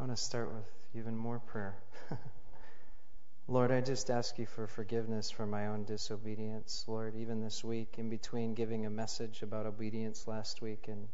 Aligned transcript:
I 0.00 0.02
want 0.04 0.16
to 0.16 0.24
start 0.24 0.50
with 0.54 0.64
even 0.98 1.14
more 1.14 1.40
prayer. 1.40 1.74
Lord, 3.48 3.70
I 3.70 3.82
just 3.82 4.08
ask 4.08 4.38
you 4.38 4.46
for 4.46 4.66
forgiveness 4.66 5.30
for 5.30 5.44
my 5.44 5.66
own 5.66 5.84
disobedience. 5.84 6.86
Lord, 6.88 7.14
even 7.16 7.42
this 7.42 7.62
week, 7.62 7.96
in 7.98 8.08
between 8.08 8.54
giving 8.54 8.86
a 8.86 8.90
message 8.90 9.42
about 9.42 9.66
obedience 9.66 10.26
last 10.26 10.62
week 10.62 10.86
and 10.88 11.06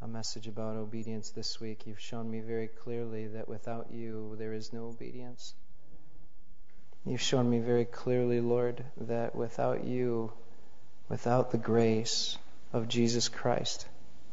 a 0.00 0.08
message 0.08 0.48
about 0.48 0.74
obedience 0.74 1.30
this 1.30 1.60
week, 1.60 1.86
you've 1.86 2.00
shown 2.00 2.28
me 2.28 2.40
very 2.40 2.66
clearly 2.66 3.28
that 3.28 3.48
without 3.48 3.92
you, 3.92 4.34
there 4.36 4.52
is 4.52 4.72
no 4.72 4.86
obedience. 4.86 5.54
You've 7.06 7.20
shown 7.20 7.48
me 7.48 7.60
very 7.60 7.84
clearly, 7.84 8.40
Lord, 8.40 8.84
that 9.02 9.36
without 9.36 9.84
you, 9.84 10.32
without 11.08 11.52
the 11.52 11.58
grace 11.58 12.36
of 12.72 12.88
Jesus 12.88 13.28
Christ, 13.28 13.86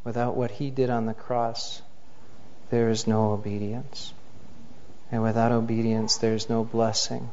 without 0.04 0.36
what 0.36 0.50
he 0.50 0.72
did 0.72 0.90
on 0.90 1.06
the 1.06 1.14
cross, 1.14 1.84
there 2.70 2.90
is 2.90 3.08
no 3.08 3.32
obedience. 3.32 4.14
And 5.12 5.24
without 5.24 5.52
obedience, 5.52 6.18
there 6.18 6.36
is 6.36 6.50
no 6.50 6.64
blessing. 6.64 7.30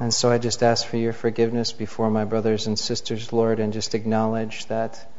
And 0.00 0.12
so 0.12 0.30
I 0.30 0.38
just 0.38 0.62
ask 0.62 0.86
for 0.86 0.96
your 0.96 1.12
forgiveness 1.12 1.72
before 1.72 2.10
my 2.10 2.24
brothers 2.24 2.66
and 2.66 2.78
sisters, 2.78 3.32
Lord, 3.32 3.60
and 3.60 3.72
just 3.72 3.94
acknowledge 3.94 4.66
that 4.66 5.12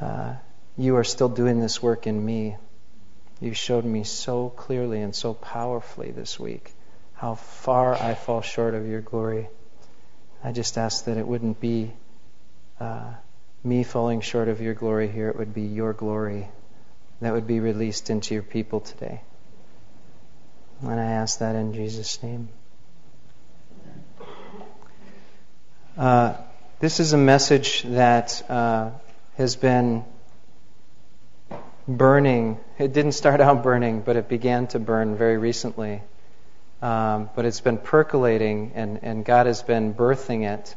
uh, 0.00 0.34
you 0.76 0.96
are 0.96 1.04
still 1.04 1.28
doing 1.28 1.60
this 1.60 1.82
work 1.82 2.06
in 2.06 2.22
me. 2.24 2.56
You 3.40 3.54
showed 3.54 3.84
me 3.84 4.04
so 4.04 4.50
clearly 4.50 5.00
and 5.00 5.14
so 5.14 5.32
powerfully 5.32 6.10
this 6.10 6.38
week 6.38 6.72
how 7.14 7.34
far 7.34 7.94
I 7.94 8.14
fall 8.14 8.40
short 8.40 8.74
of 8.74 8.86
your 8.86 9.00
glory. 9.00 9.48
I 10.42 10.52
just 10.52 10.76
ask 10.78 11.04
that 11.04 11.18
it 11.18 11.26
wouldn't 11.26 11.60
be 11.60 11.92
uh, 12.78 13.12
me 13.62 13.84
falling 13.84 14.22
short 14.22 14.48
of 14.48 14.60
your 14.60 14.72
glory 14.74 15.08
here, 15.08 15.28
it 15.28 15.36
would 15.36 15.52
be 15.52 15.62
your 15.62 15.92
glory 15.92 16.48
that 17.20 17.32
would 17.32 17.46
be 17.46 17.60
released 17.60 18.10
into 18.10 18.34
your 18.34 18.42
people 18.42 18.80
today. 18.80 19.20
And 20.82 20.98
I 20.98 21.04
ask 21.04 21.40
that 21.40 21.54
in 21.56 21.74
Jesus' 21.74 22.22
name. 22.22 22.48
Uh, 25.96 26.34
this 26.78 27.00
is 27.00 27.12
a 27.12 27.18
message 27.18 27.82
that 27.82 28.42
uh, 28.50 28.90
has 29.36 29.56
been 29.56 30.04
burning. 31.86 32.58
It 32.78 32.94
didn't 32.94 33.12
start 33.12 33.40
out 33.42 33.62
burning, 33.62 34.00
but 34.00 34.16
it 34.16 34.28
began 34.28 34.66
to 34.68 34.78
burn 34.78 35.16
very 35.16 35.36
recently. 35.36 36.00
Um, 36.80 37.28
but 37.36 37.44
it's 37.44 37.60
been 37.60 37.76
percolating, 37.76 38.72
and, 38.74 39.00
and 39.02 39.22
God 39.22 39.44
has 39.44 39.62
been 39.62 39.92
birthing 39.92 40.48
it 40.48 40.74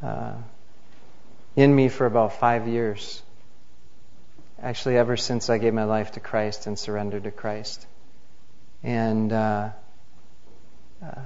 uh, 0.00 0.34
in 1.56 1.74
me 1.74 1.88
for 1.88 2.06
about 2.06 2.34
five 2.34 2.68
years. 2.68 3.20
Actually, 4.60 4.96
ever 4.96 5.16
since 5.16 5.50
I 5.50 5.58
gave 5.58 5.72
my 5.72 5.84
life 5.84 6.12
to 6.12 6.20
Christ 6.20 6.66
and 6.66 6.78
surrendered 6.78 7.24
to 7.24 7.30
Christ. 7.30 7.86
And 8.82 9.32
uh, 9.32 9.70
uh, 11.00 11.20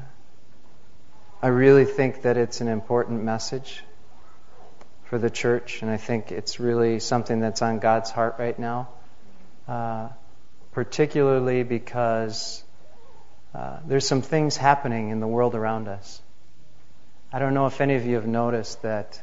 I 1.42 1.46
really 1.46 1.86
think 1.86 2.22
that 2.22 2.36
it's 2.36 2.60
an 2.60 2.68
important 2.68 3.22
message 3.22 3.82
for 5.04 5.18
the 5.18 5.30
church, 5.30 5.82
and 5.82 5.90
I 5.90 5.96
think 5.96 6.30
it's 6.30 6.60
really 6.60 7.00
something 7.00 7.40
that's 7.40 7.62
on 7.62 7.78
God's 7.78 8.10
heart 8.10 8.36
right 8.38 8.58
now, 8.58 8.88
uh, 9.66 10.08
particularly 10.72 11.62
because 11.62 12.62
uh, 13.54 13.78
there's 13.86 14.06
some 14.06 14.22
things 14.22 14.56
happening 14.56 15.10
in 15.10 15.20
the 15.20 15.26
world 15.26 15.54
around 15.54 15.88
us. 15.88 16.20
I 17.32 17.38
don't 17.38 17.54
know 17.54 17.66
if 17.66 17.80
any 17.80 17.94
of 17.94 18.06
you 18.06 18.16
have 18.16 18.26
noticed 18.26 18.82
that 18.82 19.22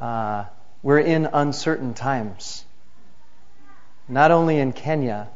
uh, 0.00 0.44
we're 0.82 1.00
in 1.00 1.26
uncertain 1.32 1.94
times, 1.94 2.64
not 4.08 4.30
only 4.30 4.58
in 4.58 4.72
Kenya, 4.72 5.28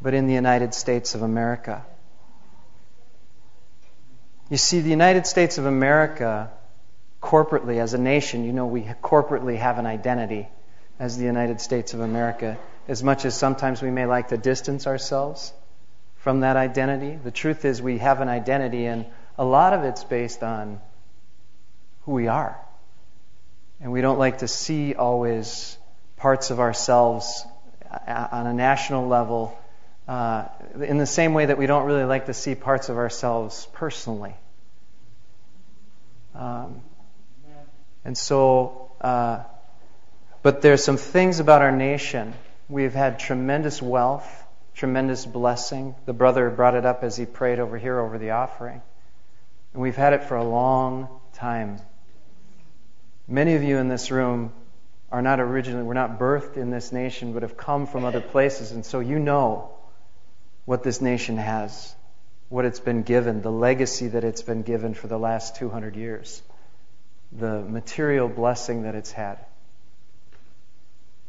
but 0.00 0.14
in 0.14 0.26
the 0.26 0.34
United 0.34 0.74
States 0.74 1.14
of 1.14 1.22
America. 1.22 1.84
You 4.50 4.56
see, 4.56 4.80
the 4.80 4.90
United 4.90 5.26
States 5.26 5.58
of 5.58 5.66
America, 5.66 6.50
corporately, 7.20 7.78
as 7.78 7.94
a 7.94 7.98
nation, 7.98 8.44
you 8.44 8.52
know, 8.52 8.66
we 8.66 8.82
corporately 9.02 9.58
have 9.58 9.78
an 9.78 9.86
identity 9.86 10.48
as 10.98 11.18
the 11.18 11.24
United 11.24 11.60
States 11.60 11.94
of 11.94 12.00
America. 12.00 12.58
As 12.86 13.02
much 13.02 13.24
as 13.24 13.36
sometimes 13.36 13.82
we 13.82 13.90
may 13.90 14.06
like 14.06 14.28
to 14.28 14.36
distance 14.36 14.86
ourselves 14.86 15.52
from 16.16 16.40
that 16.40 16.56
identity, 16.56 17.18
the 17.22 17.32
truth 17.32 17.64
is 17.64 17.82
we 17.82 17.98
have 17.98 18.20
an 18.20 18.28
identity, 18.28 18.86
and 18.86 19.06
a 19.36 19.44
lot 19.44 19.72
of 19.72 19.82
it's 19.82 20.04
based 20.04 20.42
on 20.42 20.80
who 22.04 22.12
we 22.12 22.28
are. 22.28 22.56
And 23.80 23.90
we 23.90 24.00
don't 24.00 24.18
like 24.18 24.38
to 24.38 24.48
see 24.48 24.94
always 24.94 25.76
parts 26.16 26.50
of 26.50 26.60
ourselves 26.60 27.44
on 28.08 28.46
a 28.46 28.52
national 28.52 29.08
level 29.08 29.58
uh, 30.08 30.46
in 30.80 30.98
the 30.98 31.06
same 31.06 31.34
way 31.34 31.46
that 31.46 31.58
we 31.58 31.66
don't 31.66 31.84
really 31.84 32.04
like 32.04 32.26
to 32.26 32.34
see 32.34 32.54
parts 32.54 32.88
of 32.88 32.96
ourselves 32.96 33.66
personally. 33.72 34.34
Um, 36.34 36.82
and 38.04 38.16
so, 38.16 38.92
uh, 39.00 39.42
but 40.42 40.62
there's 40.62 40.84
some 40.84 40.96
things 40.96 41.40
about 41.40 41.62
our 41.62 41.72
nation. 41.72 42.34
We've 42.68 42.94
had 42.94 43.18
tremendous 43.18 43.82
wealth, 43.82 44.44
tremendous 44.74 45.26
blessing. 45.26 45.96
The 46.04 46.12
brother 46.12 46.50
brought 46.50 46.74
it 46.74 46.86
up 46.86 47.02
as 47.02 47.16
he 47.16 47.26
prayed 47.26 47.58
over 47.58 47.78
here 47.78 47.98
over 47.98 48.18
the 48.18 48.30
offering. 48.30 48.82
And 49.72 49.82
we've 49.82 49.96
had 49.96 50.12
it 50.12 50.24
for 50.24 50.36
a 50.36 50.44
long 50.44 51.08
time. 51.32 51.80
Many 53.26 53.54
of 53.54 53.64
you 53.64 53.78
in 53.78 53.88
this 53.88 54.12
room 54.12 54.52
are 55.10 55.22
not 55.22 55.40
originally, 55.40 55.84
we're 55.84 55.94
not 55.94 56.18
birthed 56.18 56.56
in 56.56 56.70
this 56.70 56.92
nation, 56.92 57.32
but 57.32 57.42
have 57.42 57.56
come 57.56 57.86
from 57.86 58.04
other 58.04 58.20
places. 58.20 58.72
And 58.72 58.84
so 58.84 59.00
you 59.00 59.18
know 59.18 59.70
what 60.64 60.82
this 60.82 61.00
nation 61.00 61.36
has, 61.36 61.94
what 62.48 62.64
it's 62.64 62.80
been 62.80 63.02
given, 63.02 63.40
the 63.40 63.52
legacy 63.52 64.08
that 64.08 64.24
it's 64.24 64.42
been 64.42 64.62
given 64.62 64.94
for 64.94 65.06
the 65.06 65.18
last 65.18 65.56
200 65.56 65.96
years, 65.96 66.42
the 67.32 67.60
material 67.60 68.28
blessing 68.28 68.82
that 68.82 68.94
it's 68.94 69.12
had. 69.12 69.38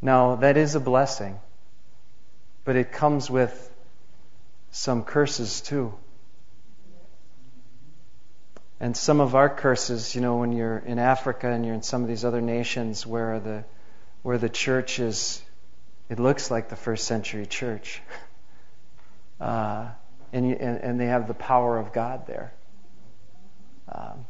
Now, 0.02 0.36
that 0.36 0.58
is 0.58 0.76
a 0.76 0.80
blessing, 0.80 1.40
but 2.66 2.76
it 2.76 2.92
comes 2.92 3.30
with 3.30 3.74
some 4.72 5.04
curses 5.04 5.62
too. 5.62 5.94
And 8.80 8.96
some 8.96 9.20
of 9.20 9.34
our 9.34 9.50
curses, 9.50 10.14
you 10.14 10.22
know, 10.22 10.38
when 10.38 10.52
you're 10.52 10.78
in 10.78 11.00
Africa 11.00 11.50
and 11.50 11.66
you're 11.66 11.74
in 11.74 11.82
some 11.82 12.04
of 12.04 12.08
these 12.08 12.24
other 12.24 12.42
nations 12.42 13.06
where 13.08 13.40
the 13.40 13.64
where 14.22 14.38
the 14.38 14.50
church 14.50 15.00
is, 15.00 15.42
it 16.10 16.20
looks 16.20 16.52
like 16.52 16.70
the 16.70 16.76
first 16.76 17.06
century 17.06 17.46
church. 17.46 18.02
Uh, 19.40 19.88
and, 20.34 20.50
you, 20.50 20.56
and, 20.60 20.80
and, 20.80 21.00
they 21.00 21.06
have 21.06 21.28
the 21.28 21.34
power 21.36 21.78
of 21.78 21.94
God 21.94 22.26
there. 22.26 22.52
Um, 23.88 24.26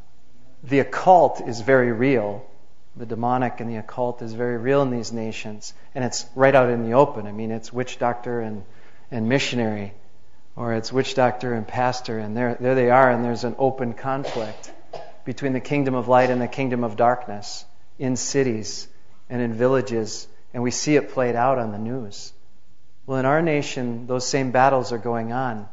the 0.63 0.79
occult 0.79 1.47
is 1.47 1.61
very 1.61 1.93
real. 1.93 2.45
The 2.97 3.05
demonic 3.05 3.61
and 3.61 3.69
the 3.69 3.77
occult 3.77 4.21
is 4.21 4.33
very 4.33 4.57
real 4.57 4.81
in 4.81 4.91
these 4.91 5.13
nations. 5.13 5.73
And 5.95 6.03
it's 6.03 6.25
right 6.35 6.53
out 6.53 6.69
in 6.69 6.83
the 6.83 6.95
open. 6.95 7.25
I 7.25 7.31
mean, 7.31 7.51
it's 7.51 7.71
witch 7.71 7.99
doctor 7.99 8.41
and, 8.41 8.65
and 9.09 9.29
missionary 9.29 9.93
or 10.57 10.73
it's 10.73 10.91
witch 10.91 11.13
doctor 11.13 11.53
and 11.53 11.67
pastor, 11.67 12.17
and 12.17 12.35
there, 12.35 12.57
there 12.59 12.73
they 12.73 12.89
are, 12.89 13.11
and 13.11 13.23
there's 13.23 13.43
an 13.43 13.55
open 13.59 13.93
conflict 13.93 14.73
between 15.23 15.53
the 15.53 15.59
kingdom 15.59 15.93
of 15.93 16.07
light 16.07 16.31
and 16.31 16.41
the 16.41 16.47
kingdom 16.47 16.83
of 16.83 16.97
darkness 16.97 17.63
in 17.99 18.15
cities 18.15 18.87
and 19.29 19.39
in 19.39 19.53
villages, 19.53 20.27
and 20.53 20.63
we 20.63 20.71
see 20.71 20.95
it 20.95 21.11
played 21.11 21.35
out 21.35 21.59
on 21.59 21.71
the 21.71 21.77
news. 21.77 22.33
Well, 23.05 23.19
in 23.19 23.25
our 23.25 23.41
nation, 23.41 24.07
those 24.07 24.27
same 24.27 24.49
battles 24.51 24.91
are 24.91 24.97
going 24.97 25.31
on, 25.31 25.69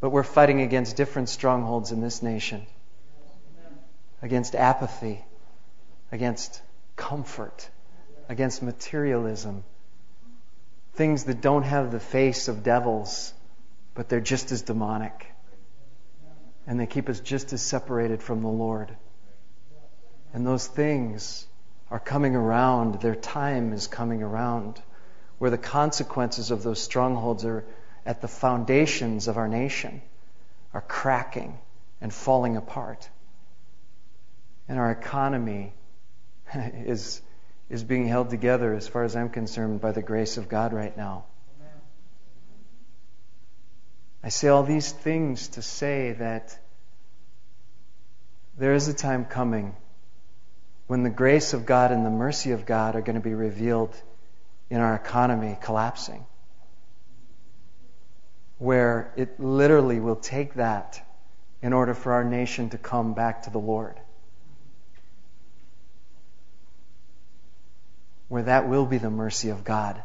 but 0.00 0.10
we're 0.10 0.22
fighting 0.22 0.62
against 0.62 0.96
different 0.96 1.28
strongholds 1.28 1.92
in 1.92 2.00
this 2.00 2.22
nation 2.22 2.66
against 4.22 4.54
apathy, 4.54 5.22
against 6.10 6.62
comfort, 6.96 7.68
against 8.30 8.62
materialism, 8.62 9.62
things 10.94 11.24
that 11.24 11.42
don't 11.42 11.64
have 11.64 11.92
the 11.92 12.00
face 12.00 12.48
of 12.48 12.62
devils 12.62 13.34
but 13.96 14.08
they're 14.08 14.20
just 14.20 14.52
as 14.52 14.62
demonic. 14.62 15.26
And 16.66 16.78
they 16.78 16.86
keep 16.86 17.08
us 17.08 17.18
just 17.18 17.52
as 17.52 17.62
separated 17.62 18.22
from 18.22 18.42
the 18.42 18.48
Lord. 18.48 18.94
And 20.32 20.46
those 20.46 20.66
things 20.66 21.46
are 21.90 22.00
coming 22.00 22.36
around, 22.36 23.00
their 23.00 23.14
time 23.14 23.72
is 23.72 23.86
coming 23.86 24.22
around, 24.22 24.80
where 25.38 25.50
the 25.50 25.58
consequences 25.58 26.50
of 26.50 26.62
those 26.62 26.80
strongholds 26.80 27.44
are 27.44 27.64
at 28.04 28.20
the 28.20 28.28
foundations 28.28 29.28
of 29.28 29.38
our 29.38 29.48
nation, 29.48 30.02
are 30.74 30.80
cracking 30.82 31.58
and 32.00 32.12
falling 32.12 32.56
apart. 32.56 33.08
And 34.68 34.78
our 34.78 34.90
economy 34.90 35.72
is, 36.54 37.22
is 37.70 37.82
being 37.82 38.06
held 38.06 38.30
together, 38.30 38.74
as 38.74 38.86
far 38.88 39.04
as 39.04 39.16
I'm 39.16 39.30
concerned, 39.30 39.80
by 39.80 39.92
the 39.92 40.02
grace 40.02 40.36
of 40.36 40.48
God 40.48 40.72
right 40.72 40.96
now. 40.96 41.24
I 44.26 44.28
say 44.28 44.48
all 44.48 44.64
these 44.64 44.90
things 44.90 45.46
to 45.50 45.62
say 45.62 46.10
that 46.14 46.58
there 48.58 48.74
is 48.74 48.88
a 48.88 48.92
time 48.92 49.24
coming 49.24 49.76
when 50.88 51.04
the 51.04 51.10
grace 51.10 51.52
of 51.52 51.64
God 51.64 51.92
and 51.92 52.04
the 52.04 52.10
mercy 52.10 52.50
of 52.50 52.66
God 52.66 52.96
are 52.96 53.02
going 53.02 53.14
to 53.14 53.20
be 53.20 53.34
revealed 53.34 53.94
in 54.68 54.80
our 54.80 54.96
economy 54.96 55.56
collapsing. 55.62 56.26
Where 58.58 59.12
it 59.14 59.38
literally 59.38 60.00
will 60.00 60.16
take 60.16 60.54
that 60.54 61.00
in 61.62 61.72
order 61.72 61.94
for 61.94 62.12
our 62.12 62.24
nation 62.24 62.70
to 62.70 62.78
come 62.78 63.14
back 63.14 63.44
to 63.44 63.50
the 63.50 63.60
Lord. 63.60 63.94
Where 68.26 68.42
that 68.42 68.68
will 68.68 68.86
be 68.86 68.98
the 68.98 69.08
mercy 69.08 69.50
of 69.50 69.62
God. 69.62 70.02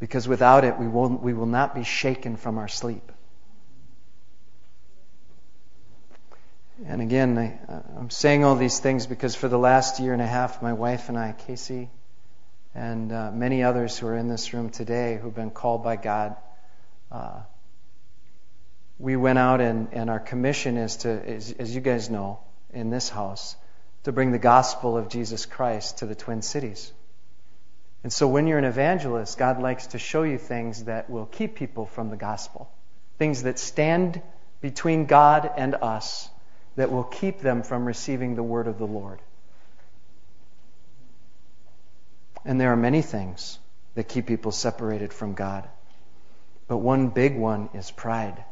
Because 0.00 0.28
without 0.28 0.64
it, 0.64 0.78
we 0.78 0.86
will, 0.86 1.08
we 1.08 1.34
will 1.34 1.46
not 1.46 1.74
be 1.74 1.82
shaken 1.82 2.36
from 2.36 2.58
our 2.58 2.68
sleep. 2.68 3.12
And 6.86 7.02
again, 7.02 7.36
I, 7.36 7.98
am 7.98 8.08
saying 8.08 8.44
all 8.44 8.54
these 8.54 8.78
things 8.78 9.06
because 9.06 9.34
for 9.34 9.48
the 9.48 9.58
last 9.58 9.98
year 9.98 10.12
and 10.12 10.22
a 10.22 10.26
half, 10.26 10.62
my 10.62 10.72
wife 10.72 11.08
and 11.08 11.18
I, 11.18 11.32
Casey, 11.32 11.90
and 12.74 13.10
uh, 13.10 13.32
many 13.32 13.64
others 13.64 13.98
who 13.98 14.06
are 14.06 14.16
in 14.16 14.28
this 14.28 14.54
room 14.54 14.70
today 14.70 15.18
who've 15.20 15.34
been 15.34 15.50
called 15.50 15.82
by 15.82 15.96
God, 15.96 16.36
uh, 17.10 17.40
we 19.00 19.16
went 19.16 19.38
out 19.38 19.60
and, 19.60 19.88
and 19.92 20.08
our 20.08 20.20
commission 20.20 20.76
is 20.76 20.98
to, 20.98 21.08
as, 21.08 21.52
as 21.52 21.74
you 21.74 21.80
guys 21.80 22.10
know, 22.10 22.38
in 22.72 22.90
this 22.90 23.08
house, 23.08 23.56
to 24.04 24.12
bring 24.12 24.30
the 24.30 24.38
gospel 24.38 24.96
of 24.96 25.08
Jesus 25.08 25.46
Christ 25.46 25.98
to 25.98 26.06
the 26.06 26.14
Twin 26.14 26.42
Cities. 26.42 26.92
And 28.02 28.12
so 28.12 28.28
when 28.28 28.46
you're 28.46 28.58
an 28.58 28.64
evangelist, 28.64 29.38
God 29.38 29.60
likes 29.60 29.88
to 29.88 29.98
show 29.98 30.22
you 30.22 30.38
things 30.38 30.84
that 30.84 31.10
will 31.10 31.26
keep 31.26 31.56
people 31.56 31.86
from 31.86 32.10
the 32.10 32.16
gospel, 32.16 32.70
things 33.18 33.42
that 33.42 33.58
stand 33.58 34.22
between 34.60 35.06
God 35.06 35.50
and 35.56 35.74
us 35.74 36.28
that 36.76 36.92
will 36.92 37.04
keep 37.04 37.40
them 37.40 37.62
from 37.62 37.84
receiving 37.84 38.36
the 38.36 38.42
word 38.42 38.68
of 38.68 38.78
the 38.78 38.86
Lord. 38.86 39.20
And 42.44 42.60
there 42.60 42.72
are 42.72 42.76
many 42.76 43.02
things 43.02 43.58
that 43.94 44.04
keep 44.04 44.26
people 44.26 44.52
separated 44.52 45.12
from 45.12 45.34
God. 45.34 45.68
But 46.68 46.78
one 46.78 47.08
big 47.08 47.36
one 47.36 47.68
is 47.74 47.90
pride. 47.90 48.44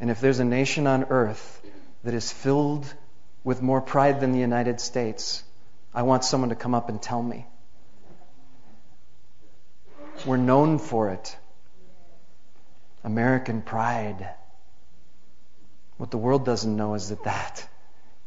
And 0.00 0.10
if 0.10 0.20
there's 0.20 0.38
a 0.38 0.44
nation 0.44 0.86
on 0.86 1.04
earth 1.10 1.60
that 2.04 2.14
is 2.14 2.32
filled 2.32 2.92
with 3.44 3.60
more 3.60 3.80
pride 3.80 4.20
than 4.20 4.32
the 4.32 4.38
United 4.38 4.80
States, 4.80 5.42
I 5.98 6.02
want 6.02 6.22
someone 6.22 6.50
to 6.50 6.54
come 6.54 6.76
up 6.76 6.88
and 6.90 7.02
tell 7.02 7.20
me. 7.20 7.44
We're 10.24 10.36
known 10.36 10.78
for 10.78 11.10
it. 11.10 11.36
American 13.02 13.62
pride. 13.62 14.30
What 15.96 16.12
the 16.12 16.16
world 16.16 16.44
doesn't 16.44 16.76
know 16.76 16.94
is 16.94 17.08
that 17.08 17.24
that 17.24 17.68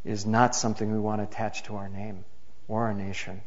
is 0.04 0.26
not 0.26 0.54
something 0.54 0.92
we 0.92 1.00
want 1.00 1.22
to 1.22 1.24
attach 1.24 1.64
to 1.64 1.78
our 1.78 1.88
name 1.88 2.26
or 2.68 2.88
our 2.88 2.94
nation. 2.94 3.40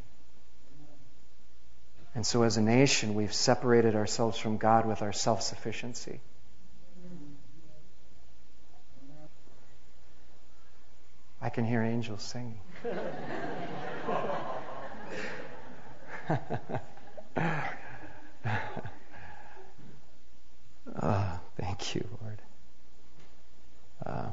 And 2.14 2.26
so, 2.26 2.44
as 2.44 2.56
a 2.56 2.62
nation, 2.62 3.12
we've 3.12 3.34
separated 3.34 3.94
ourselves 3.94 4.38
from 4.38 4.56
God 4.56 4.86
with 4.86 5.02
our 5.02 5.12
self 5.12 5.42
sufficiency. 5.42 6.22
I 11.42 11.50
can 11.50 11.66
hear 11.66 11.82
angels 11.82 12.22
singing. 12.22 12.62
oh, 21.02 21.40
thank 21.56 21.94
you, 21.94 22.06
Lord. 22.22 22.42
Uh, 24.04 24.30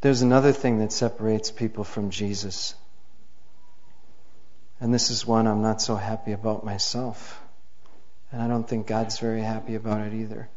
there's 0.00 0.22
another 0.22 0.52
thing 0.52 0.78
that 0.78 0.92
separates 0.92 1.50
people 1.50 1.84
from 1.84 2.10
Jesus. 2.10 2.74
And 4.80 4.94
this 4.94 5.10
is 5.10 5.26
one 5.26 5.46
I'm 5.46 5.62
not 5.62 5.82
so 5.82 5.96
happy 5.96 6.32
about 6.32 6.64
myself. 6.64 7.40
And 8.30 8.40
I 8.40 8.46
don't 8.46 8.68
think 8.68 8.86
God's 8.86 9.18
very 9.18 9.42
happy 9.42 9.74
about 9.74 10.06
it 10.06 10.14
either. 10.14 10.48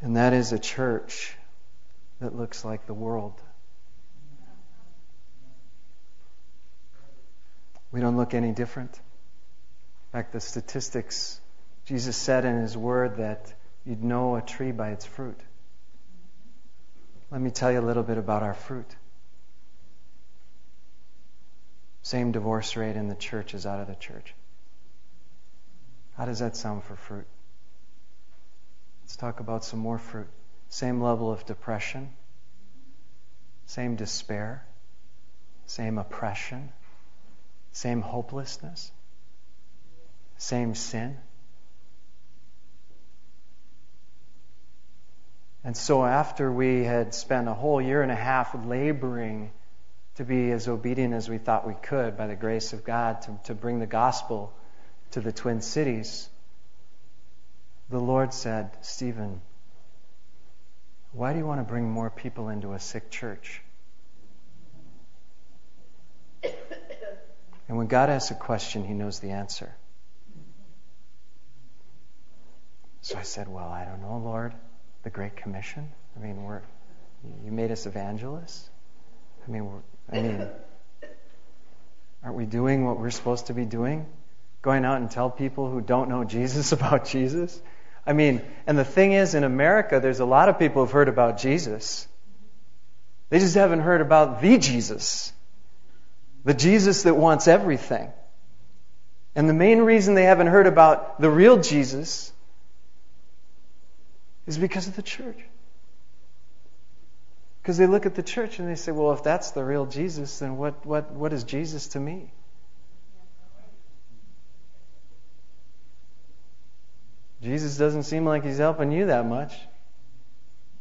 And 0.00 0.16
that 0.16 0.32
is 0.32 0.52
a 0.52 0.58
church 0.58 1.36
that 2.22 2.36
looks 2.36 2.64
like 2.64 2.86
the 2.86 2.94
world. 2.94 3.40
We 7.92 8.00
don't 8.00 8.16
look 8.16 8.32
any 8.32 8.52
different. 8.52 8.94
In 8.94 10.18
fact, 10.18 10.32
the 10.32 10.40
statistics 10.40 11.40
Jesus 11.84 12.16
said 12.16 12.44
in 12.44 12.60
his 12.60 12.76
word 12.76 13.16
that 13.16 13.52
you'd 13.84 14.02
know 14.02 14.36
a 14.36 14.40
tree 14.40 14.72
by 14.72 14.90
its 14.90 15.04
fruit. 15.04 15.38
Let 17.30 17.40
me 17.40 17.50
tell 17.50 17.72
you 17.72 17.80
a 17.80 17.82
little 17.82 18.02
bit 18.02 18.18
about 18.18 18.42
our 18.42 18.54
fruit. 18.54 18.96
Same 22.02 22.32
divorce 22.32 22.76
rate 22.76 22.96
in 22.96 23.08
the 23.08 23.14
church 23.14 23.54
as 23.54 23.66
out 23.66 23.80
of 23.80 23.86
the 23.86 23.94
church. 23.94 24.34
How 26.16 26.26
does 26.26 26.40
that 26.40 26.56
sound 26.56 26.84
for 26.84 26.94
fruit? 26.94 27.26
Let's 29.02 29.16
talk 29.16 29.40
about 29.40 29.64
some 29.64 29.80
more 29.80 29.98
fruit. 29.98 30.28
Same 30.72 31.02
level 31.02 31.30
of 31.30 31.44
depression, 31.44 32.08
same 33.66 33.94
despair, 33.94 34.64
same 35.66 35.98
oppression, 35.98 36.72
same 37.72 38.00
hopelessness, 38.00 38.90
same 40.38 40.74
sin. 40.74 41.18
And 45.62 45.76
so, 45.76 46.06
after 46.06 46.50
we 46.50 46.84
had 46.84 47.12
spent 47.12 47.48
a 47.48 47.54
whole 47.54 47.82
year 47.82 48.00
and 48.00 48.10
a 48.10 48.16
half 48.16 48.54
laboring 48.64 49.52
to 50.14 50.24
be 50.24 50.52
as 50.52 50.68
obedient 50.68 51.12
as 51.12 51.28
we 51.28 51.36
thought 51.36 51.66
we 51.66 51.74
could 51.74 52.16
by 52.16 52.28
the 52.28 52.34
grace 52.34 52.72
of 52.72 52.82
God 52.82 53.20
to, 53.20 53.38
to 53.44 53.54
bring 53.54 53.78
the 53.78 53.86
gospel 53.86 54.54
to 55.10 55.20
the 55.20 55.32
Twin 55.32 55.60
Cities, 55.60 56.30
the 57.90 58.00
Lord 58.00 58.32
said, 58.32 58.70
Stephen, 58.80 59.42
why 61.12 61.32
do 61.32 61.38
you 61.38 61.46
want 61.46 61.60
to 61.60 61.64
bring 61.64 61.90
more 61.90 62.10
people 62.10 62.48
into 62.48 62.72
a 62.72 62.80
sick 62.80 63.10
church? 63.10 63.62
And 67.68 67.78
when 67.78 67.86
God 67.86 68.10
asks 68.10 68.30
a 68.30 68.34
question, 68.34 68.84
He 68.84 68.92
knows 68.92 69.20
the 69.20 69.30
answer. 69.30 69.74
So 73.00 73.18
I 73.18 73.22
said, 73.22 73.48
Well, 73.48 73.68
I 73.68 73.84
don't 73.84 74.02
know, 74.02 74.18
Lord 74.18 74.52
the 75.02 75.10
Great 75.10 75.36
Commission? 75.36 75.90
I 76.16 76.20
mean, 76.20 76.44
we're, 76.44 76.62
you 77.44 77.50
made 77.50 77.70
us 77.70 77.86
evangelists. 77.86 78.68
I 79.46 79.50
mean, 79.50 79.68
I 80.10 80.20
mean, 80.20 80.48
aren't 82.22 82.36
we 82.36 82.46
doing 82.46 82.84
what 82.84 82.98
we're 82.98 83.10
supposed 83.10 83.46
to 83.46 83.54
be 83.54 83.64
doing? 83.64 84.06
Going 84.62 84.84
out 84.84 85.00
and 85.00 85.10
tell 85.10 85.28
people 85.28 85.68
who 85.68 85.80
don't 85.80 86.08
know 86.08 86.24
Jesus 86.24 86.72
about 86.78 87.06
Jesus? 87.06 87.60
I 88.06 88.12
mean, 88.12 88.42
and 88.66 88.76
the 88.76 88.84
thing 88.84 89.12
is, 89.12 89.34
in 89.34 89.44
America, 89.44 90.00
there's 90.00 90.20
a 90.20 90.24
lot 90.24 90.48
of 90.48 90.58
people 90.58 90.82
who've 90.82 90.92
heard 90.92 91.08
about 91.08 91.38
Jesus. 91.38 92.08
They 93.30 93.38
just 93.38 93.54
haven't 93.54 93.80
heard 93.80 94.00
about 94.00 94.42
the 94.42 94.58
Jesus, 94.58 95.32
the 96.44 96.54
Jesus 96.54 97.04
that 97.04 97.14
wants 97.14 97.48
everything. 97.48 98.10
And 99.34 99.48
the 99.48 99.54
main 99.54 99.80
reason 99.80 100.14
they 100.14 100.24
haven't 100.24 100.48
heard 100.48 100.66
about 100.66 101.20
the 101.20 101.30
real 101.30 101.58
Jesus 101.58 102.32
is 104.46 104.58
because 104.58 104.88
of 104.88 104.96
the 104.96 105.02
church. 105.02 105.38
Because 107.62 107.78
they 107.78 107.86
look 107.86 108.04
at 108.06 108.16
the 108.16 108.22
church 108.22 108.58
and 108.58 108.68
they 108.68 108.74
say, 108.74 108.90
well, 108.92 109.12
if 109.12 109.22
that's 109.22 109.52
the 109.52 109.64
real 109.64 109.86
Jesus, 109.86 110.40
then 110.40 110.56
what, 110.56 110.84
what, 110.84 111.12
what 111.12 111.32
is 111.32 111.44
Jesus 111.44 111.88
to 111.88 112.00
me? 112.00 112.32
Jesus 117.42 117.76
doesn't 117.76 118.04
seem 118.04 118.24
like 118.24 118.44
he's 118.44 118.58
helping 118.58 118.92
you 118.92 119.06
that 119.06 119.26
much. 119.26 119.52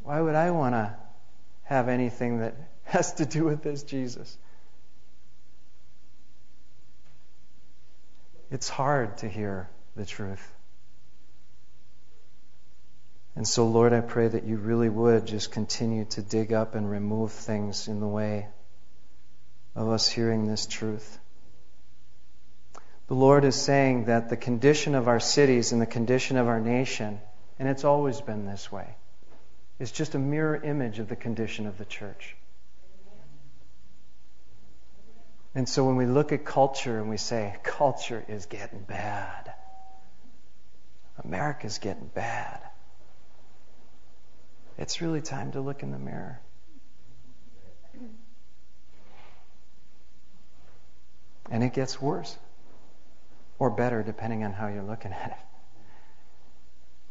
Why 0.04 0.22
would 0.22 0.36
I 0.36 0.52
want 0.52 0.76
to 0.76 0.96
have 1.64 1.90
anything 1.90 2.40
that 2.40 2.56
has 2.84 3.14
to 3.16 3.26
do 3.26 3.46
with 3.46 3.64
this 3.64 3.84
Jesus? 3.84 4.38
It's 8.52 8.70
hard 8.70 9.18
to 9.20 9.30
hear 9.30 9.70
the 9.96 10.06
truth. 10.06 10.46
And 13.36 13.48
so, 13.48 13.66
Lord, 13.66 13.94
I 13.94 14.02
pray 14.02 14.28
that 14.28 14.44
you 14.44 14.58
really 14.58 14.90
would 14.90 15.26
just 15.26 15.52
continue 15.52 16.06
to 16.06 16.22
dig 16.22 16.52
up 16.52 16.76
and 16.76 16.90
remove 16.90 17.32
things 17.32 17.88
in 17.88 18.02
the 18.02 18.08
way 18.08 18.50
of 19.74 19.88
us 19.88 20.10
hearing 20.10 20.48
this 20.48 20.68
truth. 20.68 21.18
The 23.12 23.18
Lord 23.18 23.44
is 23.44 23.58
saying 23.58 24.06
that 24.06 24.30
the 24.30 24.38
condition 24.38 24.96
of 24.96 25.10
our 25.10 25.20
cities 25.20 25.74
and 25.74 25.82
the 25.82 25.86
condition 25.86 26.38
of 26.38 26.48
our 26.48 26.62
nation, 26.62 27.20
and 27.60 27.68
it's 27.68 27.84
always 27.84 28.22
been 28.22 28.46
this 28.46 28.72
way, 28.72 28.88
is 29.80 29.92
just 29.92 30.16
a 30.16 30.18
mirror 30.18 30.56
image 30.56 30.98
of 30.98 31.10
the 31.10 31.18
condition 31.18 31.68
of 31.68 31.78
the 31.78 31.84
church. 31.84 32.38
And 35.54 35.68
so 35.68 35.84
when 35.84 35.98
we 35.98 36.06
look 36.06 36.32
at 36.32 36.46
culture 36.46 37.00
and 37.00 37.10
we 37.10 37.18
say, 37.18 37.54
culture 37.64 38.24
is 38.30 38.46
getting 38.46 38.80
bad, 38.80 39.52
America's 41.22 41.80
getting 41.80 42.08
bad 42.08 42.62
it's 44.78 45.02
really 45.02 45.22
time 45.22 45.52
to 45.52 45.60
look 45.60 45.84
in 45.84 45.92
the 45.92 46.00
mirror. 46.00 46.40
And 51.52 51.62
it 51.62 51.74
gets 51.74 52.02
worse 52.02 52.38
or 53.62 53.70
better, 53.70 54.02
depending 54.02 54.44
on 54.44 54.52
how 54.52 54.68
you're 54.70 54.82
looking 54.82 55.14
at 55.14 55.28
it. 55.28 55.46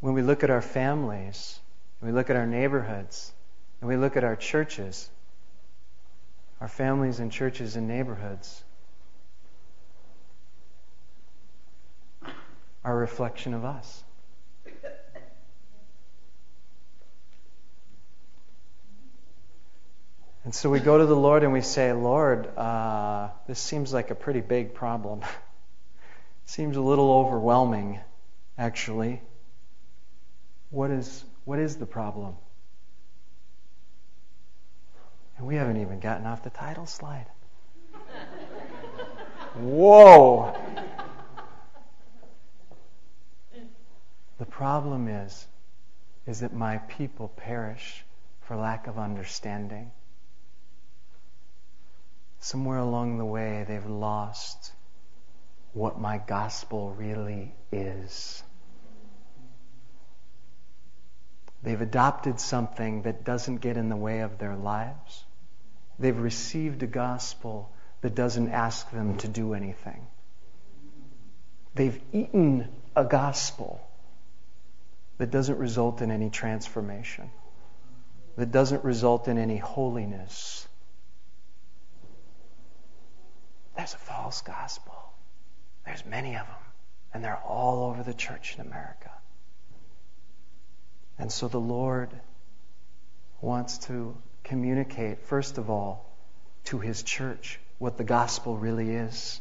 When 0.01 0.15
we 0.15 0.23
look 0.23 0.43
at 0.43 0.51
our 0.51 0.61
families, 0.61 1.61
we 2.03 2.11
look 2.11 2.29
at 2.29 2.35
our 2.35 2.45
neighborhoods, 2.45 3.33
and 3.81 3.89
we 3.89 3.97
look 3.97 4.17
at 4.17 4.25
our 4.25 4.35
churches, 4.35 5.09
our 6.61 6.67
families 6.67 7.21
and 7.21 7.31
churches 7.31 7.77
and 7.77 7.87
neighborhoods 7.87 8.65
are 12.83 12.95
a 12.95 12.97
reflection 12.97 13.55
of 13.55 13.65
us. 13.65 14.03
And 20.43 20.53
so 20.53 20.69
we 20.69 20.81
go 20.81 20.99
to 20.99 21.07
the 21.07 21.15
Lord 21.15 21.45
and 21.45 21.53
we 21.53 21.61
say, 21.61 21.93
Lord, 21.93 22.49
uh, 22.59 23.29
this 23.47 23.61
seems 23.61 23.93
like 23.93 24.11
a 24.11 24.17
pretty 24.17 24.41
big 24.41 24.75
problem. 24.75 25.21
seems 26.45 26.77
a 26.77 26.81
little 26.81 27.13
overwhelming, 27.13 28.01
actually. 28.59 29.21
What 30.71 30.91
is, 30.91 31.25
what 31.45 31.59
is 31.59 31.77
the 31.77 31.87
problem? 31.87 32.37
And 35.39 35.47
we 35.47 35.57
haven't 35.57 35.81
even 35.81 36.01
gotten 36.01 36.27
off 36.27 36.43
the 36.43 36.51
title 36.51 36.87
slide. 36.87 37.27
Whoa! 39.55 40.57
The 44.39 44.47
problem 44.47 45.09
is, 45.09 45.47
is 46.27 46.41
that 46.41 46.53
my 46.53 46.79
people 46.79 47.29
perish 47.29 48.05
for 48.43 48.57
lack 48.57 48.87
of 48.87 48.99
understanding. 48.99 49.91
Somewhere 52.39 52.79
along 52.79 53.19
the 53.19 53.25
way, 53.25 53.65
they've 53.69 53.85
lost 53.85 54.73
what 55.73 56.01
my 56.01 56.19
gospel 56.19 56.91
really 56.91 57.55
is. 57.71 58.43
They've 61.63 61.81
adopted 61.81 62.41
something 62.41 63.03
that 63.03 63.25
doesn't 63.25 63.59
get 63.59 63.77
in 63.77 63.89
the 63.89 63.97
way 63.97 64.21
of 64.21 64.39
their 64.39 64.57
lives. 64.57 65.25
They've 65.99 66.19
received 66.19 66.83
a 66.83 66.87
gospel 66.87 67.71
that 68.01 68.15
doesn't 68.15 68.49
ask 68.51 68.91
them 68.91 69.19
to 69.19 69.29
do 69.29 69.53
anything. 69.53 70.07
They've 71.75 72.01
eaten 72.13 72.69
a 72.97 73.05
gospel 73.05 73.81
that 75.19 75.31
doesn't 75.31 75.59
result 75.59 76.01
in 76.01 76.11
any 76.11 76.31
transformation, 76.31 77.31
that 78.37 78.51
doesn't 78.51 78.83
result 78.85 79.29
in 79.29 79.37
any 79.37 79.59
holiness. 79.59 80.67
That's 83.77 83.93
a 83.95 83.99
false 83.99 84.41
gospel. 84.41 85.10
There's 85.85 86.05
many 86.05 86.37
of 86.37 86.47
them, 86.47 86.57
and 87.13 87.25
they're 87.25 87.43
all 87.45 87.91
over 87.91 88.03
the 88.03 88.15
church 88.15 88.55
in 88.57 88.67
America. 88.67 89.11
And 91.19 91.31
so 91.31 91.49
the 91.49 91.61
Lord 91.61 92.11
wants 93.41 93.79
to 93.87 94.17
communicate, 94.45 95.21
first 95.23 95.59
of 95.59 95.71
all, 95.71 96.07
to 96.65 96.79
His 96.79 97.03
church 97.03 97.59
what 97.79 97.97
the 97.97 98.05
gospel 98.05 98.57
really 98.57 98.91
is, 98.91 99.41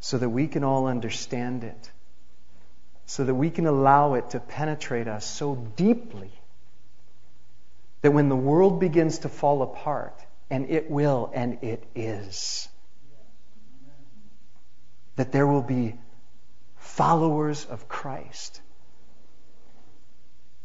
so 0.00 0.18
that 0.18 0.28
we 0.28 0.46
can 0.46 0.64
all 0.64 0.86
understand 0.86 1.64
it 1.64 1.90
so 3.10 3.24
that 3.24 3.34
we 3.34 3.50
can 3.50 3.66
allow 3.66 4.14
it 4.14 4.30
to 4.30 4.38
penetrate 4.38 5.08
us 5.08 5.26
so 5.26 5.56
deeply 5.74 6.30
that 8.02 8.12
when 8.12 8.28
the 8.28 8.36
world 8.36 8.78
begins 8.78 9.18
to 9.18 9.28
fall 9.28 9.62
apart, 9.62 10.16
and 10.48 10.70
it 10.70 10.88
will, 10.88 11.28
and 11.34 11.58
it 11.60 11.82
is, 11.96 12.68
that 15.20 15.32
there 15.32 15.46
will 15.46 15.60
be 15.60 15.92
followers 16.76 17.66
of 17.66 17.86
Christ 17.86 18.62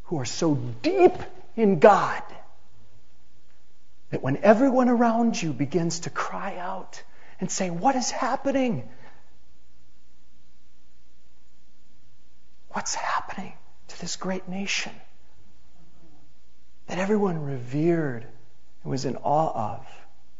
who 0.04 0.18
are 0.18 0.24
so 0.24 0.56
deep 0.82 1.12
in 1.58 1.80
God 1.80 2.24
that 4.12 4.24
when 4.24 4.38
everyone 4.38 4.88
around 4.88 5.42
you 5.42 5.52
begins 5.52 6.00
to 6.02 6.10
cry 6.10 6.56
out 6.56 7.04
and 7.42 7.52
say, 7.52 7.70
What 7.70 7.98
is 7.98 8.10
happening? 8.12 8.88
What's 12.70 12.96
happening 12.96 13.52
to 13.90 14.00
this 14.00 14.16
great 14.16 14.48
nation 14.48 14.94
that 16.88 16.98
everyone 16.98 17.44
revered 17.44 18.26
and 18.84 18.90
was 18.90 19.04
in 19.04 19.18
awe 19.18 19.76
of? 19.76 19.88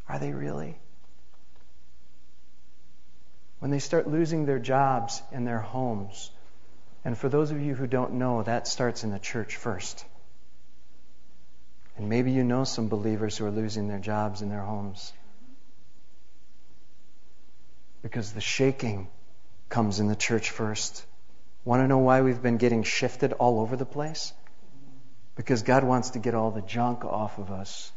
Are 0.08 0.18
they 0.18 0.32
really? 0.32 0.78
When 3.66 3.72
they 3.72 3.80
start 3.80 4.06
losing 4.06 4.46
their 4.46 4.60
jobs 4.60 5.20
and 5.32 5.44
their 5.44 5.58
homes, 5.58 6.30
and 7.04 7.18
for 7.18 7.28
those 7.28 7.50
of 7.50 7.60
you 7.60 7.74
who 7.74 7.88
don't 7.88 8.12
know, 8.12 8.44
that 8.44 8.68
starts 8.68 9.02
in 9.02 9.10
the 9.10 9.18
church 9.18 9.56
first. 9.56 10.04
And 11.96 12.08
maybe 12.08 12.30
you 12.30 12.44
know 12.44 12.62
some 12.62 12.86
believers 12.86 13.36
who 13.36 13.44
are 13.44 13.50
losing 13.50 13.88
their 13.88 13.98
jobs 13.98 14.40
and 14.40 14.52
their 14.52 14.62
homes. 14.62 15.12
Because 18.02 18.32
the 18.32 18.40
shaking 18.40 19.08
comes 19.68 19.98
in 19.98 20.06
the 20.06 20.14
church 20.14 20.50
first. 20.50 21.04
Want 21.64 21.82
to 21.82 21.88
know 21.88 21.98
why 21.98 22.20
we've 22.20 22.40
been 22.40 22.58
getting 22.58 22.84
shifted 22.84 23.32
all 23.32 23.58
over 23.58 23.74
the 23.74 23.84
place? 23.84 24.32
Because 25.34 25.64
God 25.64 25.82
wants 25.82 26.10
to 26.10 26.20
get 26.20 26.36
all 26.36 26.52
the 26.52 26.62
junk 26.62 27.04
off 27.04 27.38
of 27.38 27.50
us 27.50 27.90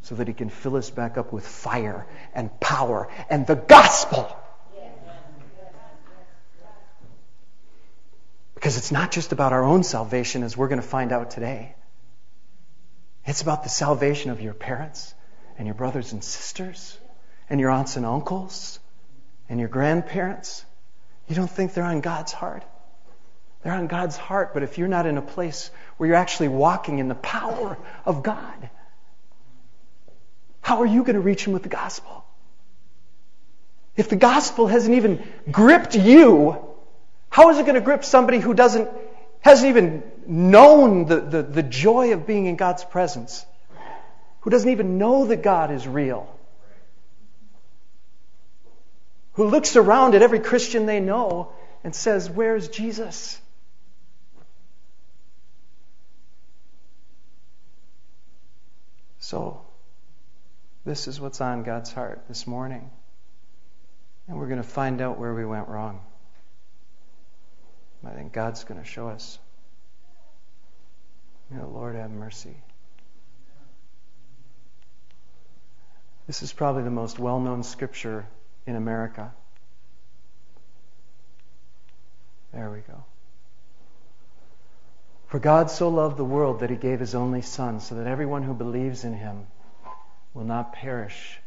so 0.00 0.14
that 0.14 0.28
He 0.28 0.32
can 0.32 0.48
fill 0.48 0.76
us 0.76 0.88
back 0.88 1.18
up 1.18 1.30
with 1.30 1.46
fire 1.46 2.06
and 2.32 2.58
power 2.58 3.10
and 3.28 3.46
the 3.46 3.54
gospel. 3.54 4.34
Because 8.58 8.76
it's 8.76 8.90
not 8.90 9.12
just 9.12 9.30
about 9.30 9.52
our 9.52 9.62
own 9.62 9.84
salvation, 9.84 10.42
as 10.42 10.56
we're 10.56 10.66
going 10.66 10.82
to 10.82 10.86
find 10.86 11.12
out 11.12 11.30
today. 11.30 11.76
It's 13.24 13.40
about 13.40 13.62
the 13.62 13.68
salvation 13.68 14.32
of 14.32 14.40
your 14.40 14.52
parents 14.52 15.14
and 15.58 15.68
your 15.68 15.76
brothers 15.76 16.12
and 16.12 16.24
sisters 16.24 16.98
and 17.48 17.60
your 17.60 17.70
aunts 17.70 17.94
and 17.94 18.04
uncles 18.04 18.80
and 19.48 19.60
your 19.60 19.68
grandparents. 19.68 20.64
You 21.28 21.36
don't 21.36 21.48
think 21.48 21.72
they're 21.72 21.84
on 21.84 22.00
God's 22.00 22.32
heart? 22.32 22.64
They're 23.62 23.74
on 23.74 23.86
God's 23.86 24.16
heart, 24.16 24.54
but 24.54 24.64
if 24.64 24.76
you're 24.76 24.88
not 24.88 25.06
in 25.06 25.18
a 25.18 25.22
place 25.22 25.70
where 25.96 26.08
you're 26.08 26.16
actually 26.16 26.48
walking 26.48 26.98
in 26.98 27.06
the 27.06 27.14
power 27.14 27.78
of 28.04 28.24
God, 28.24 28.70
how 30.62 30.80
are 30.80 30.86
you 30.86 31.04
going 31.04 31.14
to 31.14 31.20
reach 31.20 31.44
them 31.44 31.52
with 31.52 31.62
the 31.62 31.68
gospel? 31.68 32.24
If 33.94 34.08
the 34.08 34.16
gospel 34.16 34.66
hasn't 34.66 34.96
even 34.96 35.24
gripped 35.48 35.94
you, 35.94 36.67
how 37.30 37.50
is 37.50 37.58
it 37.58 37.62
going 37.62 37.74
to 37.74 37.80
grip 37.80 38.04
somebody 38.04 38.38
who 38.38 38.54
doesn't 38.54 38.88
hasn't 39.40 39.68
even 39.68 40.02
known 40.26 41.06
the, 41.06 41.20
the, 41.20 41.42
the 41.42 41.62
joy 41.62 42.12
of 42.12 42.26
being 42.26 42.46
in 42.46 42.56
God's 42.56 42.84
presence? 42.84 43.44
Who 44.40 44.50
doesn't 44.50 44.70
even 44.70 44.98
know 44.98 45.26
that 45.26 45.42
God 45.42 45.70
is 45.70 45.86
real? 45.86 46.34
Who 49.34 49.44
looks 49.48 49.76
around 49.76 50.14
at 50.14 50.22
every 50.22 50.40
Christian 50.40 50.86
they 50.86 51.00
know 51.00 51.52
and 51.84 51.94
says, 51.94 52.28
Where's 52.28 52.68
Jesus? 52.68 53.40
So, 59.20 59.60
this 60.84 61.06
is 61.06 61.20
what's 61.20 61.40
on 61.40 61.62
God's 61.62 61.92
heart 61.92 62.22
this 62.28 62.46
morning. 62.46 62.90
And 64.26 64.38
we're 64.38 64.48
going 64.48 64.62
to 64.62 64.68
find 64.68 65.00
out 65.00 65.18
where 65.18 65.34
we 65.34 65.44
went 65.44 65.68
wrong. 65.68 66.00
I 68.04 68.10
think 68.10 68.32
God's 68.32 68.64
going 68.64 68.80
to 68.80 68.86
show 68.86 69.08
us. 69.08 69.38
May 71.50 71.58
the 71.58 71.66
Lord 71.66 71.96
have 71.96 72.10
mercy. 72.10 72.56
This 76.26 76.42
is 76.42 76.52
probably 76.52 76.82
the 76.82 76.90
most 76.90 77.18
well 77.18 77.40
known 77.40 77.62
scripture 77.62 78.26
in 78.66 78.76
America. 78.76 79.32
There 82.52 82.70
we 82.70 82.80
go. 82.80 83.04
For 85.28 85.38
God 85.38 85.70
so 85.70 85.88
loved 85.88 86.16
the 86.16 86.24
world 86.24 86.60
that 86.60 86.70
he 86.70 86.76
gave 86.76 87.00
his 87.00 87.14
only 87.14 87.42
Son, 87.42 87.80
so 87.80 87.94
that 87.96 88.06
everyone 88.06 88.42
who 88.42 88.54
believes 88.54 89.04
in 89.04 89.12
him 89.12 89.46
will 90.32 90.44
not 90.44 90.72
perish, 90.72 91.40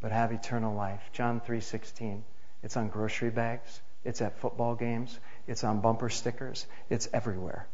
but 0.00 0.12
have 0.12 0.32
eternal 0.32 0.74
life. 0.74 1.02
John 1.12 1.40
3:16. 1.40 2.22
It's 2.62 2.76
on 2.76 2.88
grocery 2.88 3.30
bags, 3.30 3.80
it's 4.06 4.22
at 4.22 4.38
football 4.38 4.74
games, 4.74 5.18
it's 5.46 5.64
on 5.64 5.80
bumper 5.80 6.08
stickers, 6.08 6.66
it's 6.88 7.08
everywhere. 7.12 7.66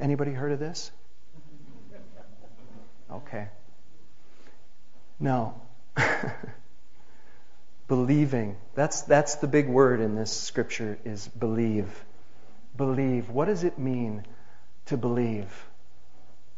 Anybody 0.00 0.32
heard 0.32 0.52
of 0.52 0.58
this? 0.58 0.90
Okay. 3.10 3.48
No. 5.18 5.60
Believing. 7.88 8.56
That's 8.74 9.02
that's 9.02 9.36
the 9.36 9.48
big 9.48 9.68
word 9.68 10.00
in 10.00 10.14
this 10.14 10.30
scripture 10.30 10.96
is 11.04 11.26
believe 11.26 12.04
believe. 12.76 13.28
What 13.28 13.46
does 13.46 13.64
it 13.64 13.78
mean 13.78 14.24
to 14.86 14.96
believe? 14.96 15.52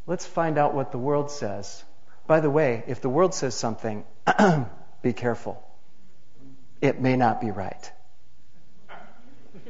Let's 0.05 0.25
find 0.25 0.57
out 0.57 0.73
what 0.75 0.91
the 0.91 0.99
world 0.99 1.31
says. 1.31 1.83
By 2.27 2.39
the 2.39 2.49
way, 2.49 2.83
if 2.87 3.01
the 3.01 3.09
world 3.09 3.33
says 3.33 3.55
something, 3.55 4.05
be 5.01 5.13
careful. 5.13 5.61
it 6.81 7.01
may 7.01 7.15
not 7.17 7.41
be 7.41 7.51
right. 7.51 7.91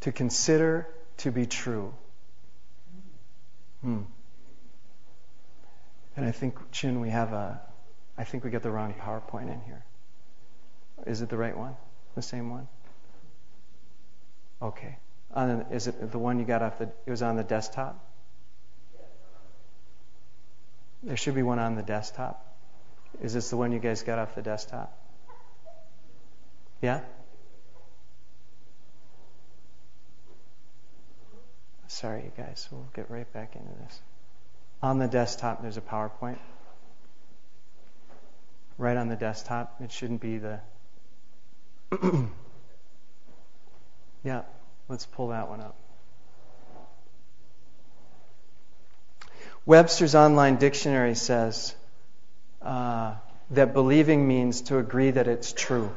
to 0.00 0.12
consider 0.12 0.86
to 1.18 1.30
be 1.30 1.46
true. 1.46 1.94
Hmm. 3.82 4.02
And 6.16 6.26
I 6.26 6.30
think, 6.30 6.56
Chin, 6.72 7.00
we 7.00 7.10
have 7.10 7.32
a, 7.32 7.60
I 8.16 8.24
think 8.24 8.44
we 8.44 8.50
got 8.50 8.62
the 8.62 8.70
wrong 8.70 8.94
PowerPoint 8.94 9.52
in 9.52 9.60
here. 9.62 9.84
Is 11.06 11.22
it 11.22 11.28
the 11.28 11.36
right 11.36 11.56
one? 11.56 11.74
The 12.14 12.22
same 12.22 12.50
one? 12.50 12.68
Okay. 14.62 14.98
Is 15.70 15.88
it 15.88 16.12
the 16.12 16.18
one 16.18 16.38
you 16.38 16.44
got 16.44 16.62
off 16.62 16.78
the, 16.78 16.84
it 17.06 17.10
was 17.10 17.22
on 17.22 17.36
the 17.36 17.42
desktop? 17.42 17.98
There 21.02 21.16
should 21.16 21.34
be 21.34 21.42
one 21.42 21.58
on 21.58 21.74
the 21.74 21.82
desktop. 21.82 22.53
Is 23.22 23.32
this 23.32 23.50
the 23.50 23.56
one 23.56 23.72
you 23.72 23.78
guys 23.78 24.02
got 24.02 24.18
off 24.18 24.34
the 24.34 24.42
desktop? 24.42 24.96
Yeah? 26.80 27.00
Sorry, 31.86 32.24
you 32.24 32.32
guys. 32.36 32.68
We'll 32.70 32.88
get 32.94 33.10
right 33.10 33.32
back 33.32 33.54
into 33.54 33.70
this. 33.84 34.02
On 34.82 34.98
the 34.98 35.06
desktop, 35.06 35.62
there's 35.62 35.76
a 35.76 35.80
PowerPoint. 35.80 36.38
Right 38.76 38.96
on 38.96 39.08
the 39.08 39.16
desktop. 39.16 39.80
It 39.80 39.92
shouldn't 39.92 40.20
be 40.20 40.38
the. 40.38 40.60
yeah, 44.24 44.42
let's 44.88 45.06
pull 45.06 45.28
that 45.28 45.48
one 45.48 45.60
up. 45.60 45.76
Webster's 49.64 50.14
Online 50.14 50.56
Dictionary 50.56 51.14
says 51.14 51.74
uh, 52.64 53.14
that 53.50 53.72
believing 53.72 54.26
means 54.26 54.62
to 54.62 54.78
agree 54.78 55.10
that 55.10 55.28
it's 55.28 55.52
true, 55.52 55.94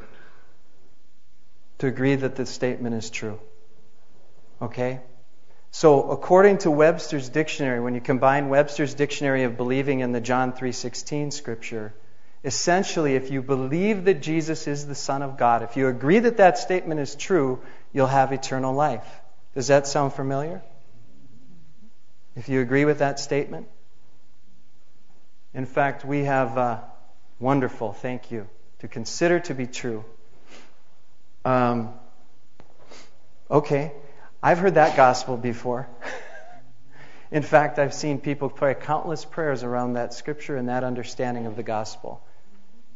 to 1.78 1.86
agree 1.86 2.14
that 2.14 2.36
the 2.36 2.46
statement 2.46 2.94
is 2.94 3.10
true. 3.10 3.40
Okay? 4.60 5.00
So, 5.70 6.10
according 6.10 6.58
to 6.58 6.70
Webster's 6.70 7.28
dictionary, 7.28 7.80
when 7.80 7.94
you 7.94 8.00
combine 8.00 8.48
Webster's 8.48 8.94
dictionary 8.94 9.44
of 9.44 9.56
believing 9.56 10.02
and 10.02 10.14
the 10.14 10.20
John 10.20 10.52
3:16 10.52 11.30
scripture, 11.30 11.94
essentially 12.44 13.14
if 13.16 13.30
you 13.30 13.42
believe 13.42 14.04
that 14.04 14.20
Jesus 14.22 14.66
is 14.66 14.86
the 14.86 14.94
son 14.94 15.22
of 15.22 15.36
God, 15.36 15.62
if 15.62 15.76
you 15.76 15.88
agree 15.88 16.18
that 16.20 16.38
that 16.38 16.58
statement 16.58 17.00
is 17.00 17.14
true, 17.14 17.60
you'll 17.92 18.06
have 18.06 18.32
eternal 18.32 18.74
life. 18.74 19.06
Does 19.54 19.68
that 19.68 19.86
sound 19.86 20.12
familiar? 20.12 20.62
If 22.36 22.48
you 22.48 22.60
agree 22.60 22.84
with 22.84 23.00
that 23.00 23.18
statement? 23.18 23.66
In 25.54 25.66
fact, 25.66 26.04
we 26.04 26.24
have 26.24 26.58
uh, 26.58 26.80
wonderful, 27.38 27.92
thank 27.92 28.30
you, 28.30 28.48
to 28.80 28.88
consider 28.88 29.40
to 29.40 29.54
be 29.54 29.66
true. 29.66 30.04
Um, 31.44 31.94
okay, 33.50 33.92
I've 34.42 34.58
heard 34.58 34.74
that 34.74 34.96
gospel 34.96 35.36
before. 35.36 35.88
In 37.30 37.42
fact, 37.42 37.78
I've 37.78 37.94
seen 37.94 38.20
people 38.20 38.48
pray 38.48 38.74
countless 38.74 39.24
prayers 39.24 39.62
around 39.62 39.94
that 39.94 40.14
scripture 40.14 40.56
and 40.56 40.68
that 40.68 40.84
understanding 40.84 41.46
of 41.46 41.56
the 41.56 41.62
gospel. 41.62 42.22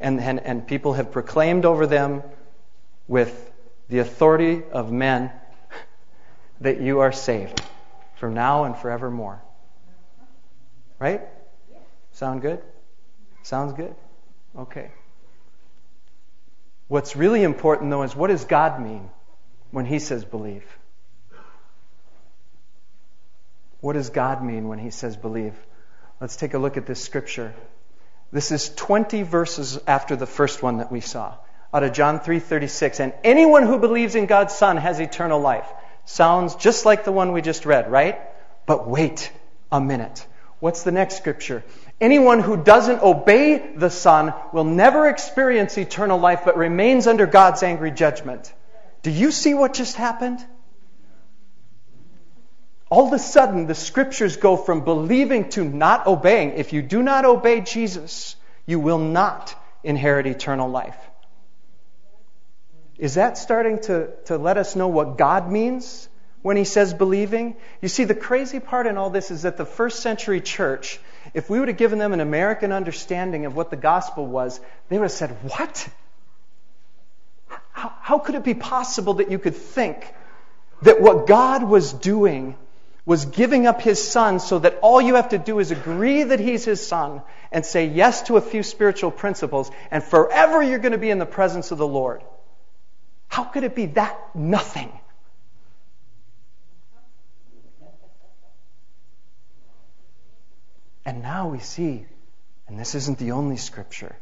And, 0.01 0.21
and, 0.21 0.41
and 0.41 0.67
people 0.67 0.95
have 0.95 1.13
proclaimed 1.13 1.65
over 1.65 1.87
them 1.87 2.23
with 3.09 3.51
the 3.89 3.99
authority 3.99 4.63
of 4.73 4.91
men 4.91 5.31
that 6.61 6.81
you 6.81 7.01
are 7.01 7.13
saved 7.13 7.63
from 8.17 8.35
now 8.35 8.65
and 8.65 8.77
forevermore. 8.77 9.43
Right? 10.99 11.23
Sound 12.13 12.43
good? 12.43 12.61
Sounds 13.43 13.73
good? 13.73 13.95
Okay. 14.57 14.91
What's 16.89 17.17
really 17.17 17.43
important, 17.43 17.91
though, 17.91 18.03
is 18.03 18.15
what 18.15 18.29
does 18.29 18.45
God 18.45 18.81
mean 18.81 19.09
when 19.71 19.87
He 19.87 19.99
says 19.99 20.25
believe? 20.25 20.65
What 23.81 23.95
does 23.95 24.11
God 24.11 24.45
mean 24.45 24.69
when 24.69 24.79
He 24.79 24.91
says 24.91 25.17
believe? 25.17 25.55
Let's 26.21 26.37
take 26.37 26.55
a 26.55 26.59
look 26.59 26.77
at 26.77 26.87
this 26.87 27.03
scripture. 27.03 27.55
This 28.31 28.53
is 28.53 28.69
20 28.75 29.23
verses 29.23 29.79
after 29.87 30.17
the 30.17 30.27
first 30.27 30.63
one 30.63 30.79
that 30.79 30.93
we 30.93 31.01
saw 31.01 31.35
out 31.73 31.83
of 31.83 31.93
John 31.93 32.21
3:36 32.21 33.01
and 33.01 33.13
anyone 33.25 33.67
who 33.67 33.79
believes 33.79 34.15
in 34.15 34.27
God's 34.27 34.55
son 34.55 34.77
has 34.77 35.01
eternal 35.01 35.41
life. 35.41 35.67
Sounds 36.05 36.55
just 36.57 36.85
like 36.85 37.05
the 37.05 37.13
one 37.13 37.33
we 37.33 37.41
just 37.41 37.65
read, 37.65 37.91
right? 37.91 38.21
But 38.67 38.89
wait 38.89 39.33
a 39.71 39.81
minute. 39.81 40.27
What's 40.61 40.83
the 40.83 40.93
next 40.93 41.17
scripture? 41.17 41.65
Anyone 42.03 42.41
who 42.41 42.63
doesn't 42.63 43.03
obey 43.03 43.73
the 43.77 43.89
son 43.89 44.35
will 44.53 44.65
never 44.65 45.09
experience 45.09 45.79
eternal 45.79 46.19
life 46.19 46.43
but 46.45 46.59
remains 46.59 47.07
under 47.07 47.27
God's 47.27 47.63
angry 47.63 47.93
judgment. 47.93 48.53
Do 49.03 49.11
you 49.11 49.31
see 49.31 49.55
what 49.55 49.73
just 49.73 49.97
happened? 49.97 50.45
all 52.93 53.07
of 53.07 53.13
a 53.15 53.19
sudden 53.19 53.67
the 53.67 53.75
scriptures 53.75 54.37
go 54.37 54.55
from 54.55 54.85
believing 54.85 55.49
to 55.49 55.65
not 55.65 56.07
obeying. 56.07 56.51
If 56.59 56.75
you 56.75 56.83
do 56.83 57.03
not 57.03 57.25
obey 57.25 57.63
Jesus, 57.63 58.37
you 58.67 58.79
will 58.79 58.99
not 58.99 59.55
inherit 59.83 60.27
eternal 60.27 60.69
life. 60.69 60.99
Is 62.99 63.15
that 63.15 63.39
starting 63.39 63.81
to, 63.85 64.11
to 64.27 64.37
let 64.37 64.59
us 64.59 64.77
know 64.77 64.89
what 64.89 65.17
God 65.17 65.51
means 65.51 66.07
when 66.43 66.59
he 66.59 66.65
says 66.65 66.93
believing? 66.93 67.57
You 67.81 67.89
see, 67.89 68.05
the 68.05 68.15
crazy 68.15 68.61
part 68.61 68.87
in 68.87 68.99
all 68.99 69.09
this 69.09 69.31
is 69.31 69.45
that 69.45 69.57
the 69.57 69.65
first 69.65 70.01
century 70.01 70.43
church, 70.43 71.01
if 71.35 71.49
we 71.49 71.59
would 71.59 71.69
have 71.69 71.77
given 71.77 71.99
them 71.99 72.13
an 72.13 72.21
American 72.21 72.73
understanding 72.73 73.47
of 73.47 73.57
what 73.57 73.71
the 73.71 73.77
gospel 73.77 74.27
was, 74.27 74.61
they 74.89 74.99
would 74.99 75.05
have 75.05 75.13
said, 75.13 75.31
What? 75.43 75.89
How, 77.73 77.93
how 78.01 78.19
could 78.19 78.35
it 78.35 78.45
be 78.45 78.55
possible 78.55 79.15
that 79.15 79.31
you 79.31 79.39
could 79.39 79.57
think 79.57 80.13
that 80.83 81.01
what 81.01 81.27
God 81.27 81.63
was 81.63 81.93
doing 81.93 82.57
was 83.05 83.25
giving 83.25 83.67
up 83.67 83.81
his 83.81 84.03
son 84.03 84.39
so 84.39 84.59
that 84.61 84.79
all 84.83 85.01
you 85.01 85.17
have 85.17 85.31
to 85.31 85.39
do 85.39 85.59
is 85.59 85.71
agree 85.71 86.23
that 86.23 86.39
he's 86.39 86.65
his 86.65 86.87
son 86.87 87.23
and 87.51 87.67
say 87.67 87.87
yes 87.87 88.23
to 88.23 88.37
a 88.37 88.41
few 88.41 88.63
spiritual 88.63 89.11
principles, 89.11 89.71
and 89.91 90.03
forever 90.03 90.63
you're 90.63 90.79
going 90.79 90.93
to 90.93 90.99
be 90.99 91.11
in 91.11 91.19
the 91.19 91.27
presence 91.27 91.71
of 91.71 91.79
the 91.79 91.87
Lord. 91.87 92.23
How 93.29 93.45
could 93.45 93.65
it 93.65 93.75
be 93.75 93.87
that 93.87 94.17
nothing? 94.35 94.93
Now 101.23 101.49
we 101.49 101.61
see, 101.61 102.05
and 102.67 102.79
this 102.79 102.97
isn't 102.97 103.19
the 103.19 103.31
only 103.31 103.57
scripture, 103.57 104.17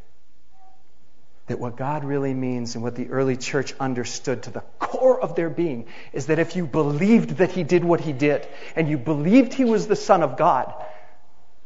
that 1.47 1.59
what 1.59 1.77
God 1.77 2.05
really 2.05 2.35
means 2.35 2.75
and 2.75 2.85
what 2.85 2.95
the 2.95 3.09
early 3.09 3.37
church 3.37 3.75
understood 3.81 4.45
to 4.45 4.51
the 4.51 4.61
core 4.79 5.21
of 5.21 5.35
their 5.35 5.51
being 5.51 5.87
is 6.13 6.27
that 6.27 6.39
if 6.39 6.55
you 6.57 6.67
believed 6.67 7.39
that 7.39 7.53
He 7.53 7.65
did 7.65 7.85
what 7.85 8.01
He 8.01 8.13
did 8.13 8.47
and 8.77 8.89
you 8.89 8.99
believed 8.99 9.55
He 9.55 9.65
was 9.65 9.87
the 9.87 9.97
Son 9.97 10.23
of 10.23 10.37
God, 10.37 10.73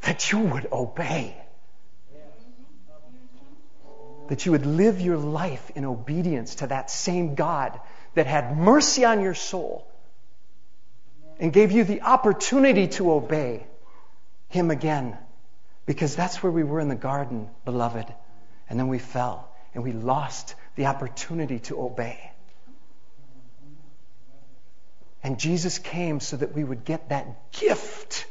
that 0.02 0.30
you 0.30 0.38
would 0.38 0.68
obey. 0.72 1.36
That 4.28 4.46
you 4.46 4.52
would 4.52 4.66
live 4.66 5.00
your 5.00 5.18
life 5.18 5.70
in 5.74 5.84
obedience 5.84 6.54
to 6.56 6.68
that 6.68 6.90
same 6.90 7.34
God 7.34 7.78
that 8.14 8.26
had 8.26 8.56
mercy 8.56 9.04
on 9.04 9.20
your 9.20 9.34
soul 9.34 9.86
and 11.40 11.52
gave 11.52 11.72
you 11.72 11.82
the 11.82 12.02
opportunity 12.02 12.86
to 12.88 13.10
obey 13.10 13.66
Him 14.48 14.70
again. 14.70 15.18
Because 15.86 16.16
that's 16.16 16.42
where 16.42 16.52
we 16.52 16.64
were 16.64 16.80
in 16.80 16.88
the 16.88 16.94
garden, 16.94 17.48
beloved. 17.64 18.06
And 18.68 18.78
then 18.78 18.88
we 18.88 18.98
fell 18.98 19.50
and 19.74 19.82
we 19.82 19.92
lost 19.92 20.54
the 20.76 20.86
opportunity 20.86 21.58
to 21.60 21.80
obey. 21.80 22.30
And 25.22 25.38
Jesus 25.38 25.78
came 25.78 26.20
so 26.20 26.36
that 26.36 26.54
we 26.54 26.64
would 26.64 26.84
get 26.84 27.08
that 27.08 27.52
gift 27.52 28.26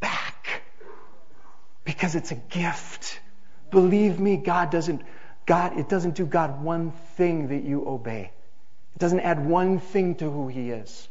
back. 0.00 0.62
Because 1.84 2.14
it's 2.14 2.30
a 2.30 2.36
gift. 2.36 3.20
Believe 3.70 4.20
me, 4.20 4.36
God 4.36 4.70
doesn't 4.70 5.02
God 5.46 5.78
it 5.78 5.88
doesn't 5.88 6.16
do 6.16 6.26
God 6.26 6.62
one 6.62 6.90
thing 7.16 7.48
that 7.48 7.62
you 7.62 7.86
obey. 7.88 8.32
It 8.94 8.98
doesn't 8.98 9.20
add 9.20 9.44
one 9.44 9.78
thing 9.80 10.16
to 10.16 10.30
who 10.30 10.48
he 10.48 10.70
is. 10.70 11.08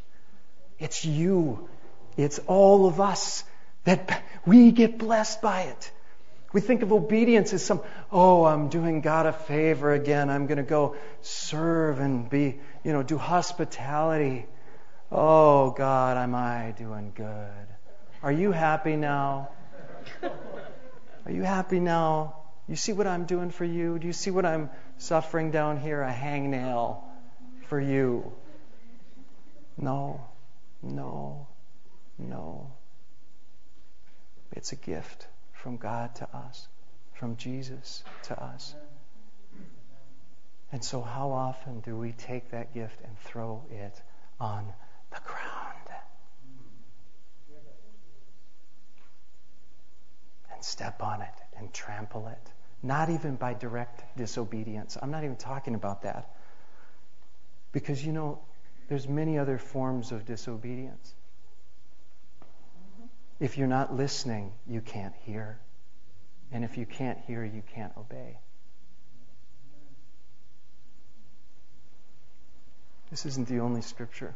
It's 0.78 1.06
you. 1.06 1.70
It's 2.18 2.40
all 2.48 2.86
of 2.86 3.00
us 3.00 3.44
that 3.86 4.24
we 4.46 4.72
get 4.72 4.98
blessed 4.98 5.42
by 5.42 5.62
it. 5.64 5.92
We 6.54 6.62
think 6.62 6.84
of 6.84 6.94
obedience 6.94 7.54
as 7.54 7.64
some, 7.64 7.82
oh, 8.12 8.46
I'm 8.46 8.70
doing 8.70 9.02
God 9.02 9.26
a 9.26 9.34
favor 9.34 9.94
again. 9.94 10.30
I'm 10.30 10.48
going 10.48 10.58
to 10.58 10.64
go 10.64 10.96
serve 11.22 12.00
and 12.00 12.30
be, 12.30 12.60
you 12.84 12.94
know, 12.94 13.04
do 13.04 13.18
hospitality. 13.18 14.46
Oh, 15.12 15.72
God, 15.72 16.18
am 16.18 16.34
I 16.34 16.74
doing 16.78 17.12
good? 17.16 17.68
Are 18.24 18.32
you 18.32 18.52
happy 18.52 18.96
now? 18.96 19.50
Are 21.26 21.32
you 21.32 21.44
happy 21.44 21.80
now? 21.80 22.38
You 22.68 22.76
see 22.76 22.94
what 22.94 23.06
I'm 23.06 23.26
doing 23.26 23.50
for 23.52 23.66
you? 23.66 24.00
Do 24.00 24.08
you 24.08 24.14
see 24.14 24.32
what 24.32 24.46
I'm 24.46 24.70
suffering 24.98 25.52
down 25.52 25.80
here? 25.80 26.02
A 26.02 26.12
hangnail 26.12 27.04
for 27.68 27.80
you. 27.80 28.32
No, 29.78 30.22
no, 30.82 31.48
no. 32.18 32.72
It's 34.52 34.72
a 34.72 34.76
gift 34.76 35.28
from 35.54 35.78
God 35.78 36.16
to 36.16 36.36
us. 36.36 36.68
from 37.14 37.38
Jesus 37.38 38.04
to 38.24 38.44
us. 38.44 38.76
And 40.72 40.84
so, 40.84 41.02
how 41.02 41.32
often 41.32 41.80
do 41.80 41.96
we 41.96 42.12
take 42.12 42.52
that 42.52 42.74
gift 42.74 43.00
and 43.04 43.18
throw 43.20 43.64
it 43.72 44.02
on 44.40 44.66
the 45.12 45.22
ground? 45.24 45.90
And 50.54 50.64
step 50.64 51.02
on 51.02 51.22
it 51.22 51.34
and 51.58 51.74
trample 51.74 52.28
it. 52.28 52.52
Not 52.84 53.10
even 53.10 53.36
by 53.36 53.54
direct 53.54 54.18
disobedience. 54.18 54.98
I'm 55.02 55.12
not 55.12 55.24
even 55.24 55.38
talking 55.38 55.76
about 55.76 56.02
that. 56.04 56.36
Because, 57.72 58.06
you 58.06 58.12
know, 58.12 58.40
there's 58.90 59.08
many 59.08 59.40
other 59.40 59.58
forms 59.58 60.12
of 60.12 60.26
disobedience. 60.26 61.14
If 63.40 63.58
you're 63.58 63.68
not 63.68 63.94
listening, 63.94 64.54
you 64.66 64.82
can't 64.82 65.14
hear. 65.26 65.60
And 66.52 66.64
if 66.64 66.78
you 66.78 66.86
can't 66.86 67.20
hear, 67.28 67.44
you 67.44 67.64
can't 67.74 67.92
obey. 67.98 68.40
This 73.10 73.26
isn't 73.26 73.48
the 73.48 73.60
only 73.60 73.82
scripture. 73.82 74.36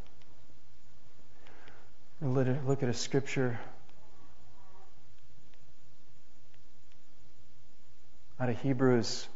Look 2.21 2.83
at 2.83 2.89
a 2.89 2.93
scripture 2.93 3.59
out 8.39 8.49
of 8.49 8.59
Hebrews 8.61 9.27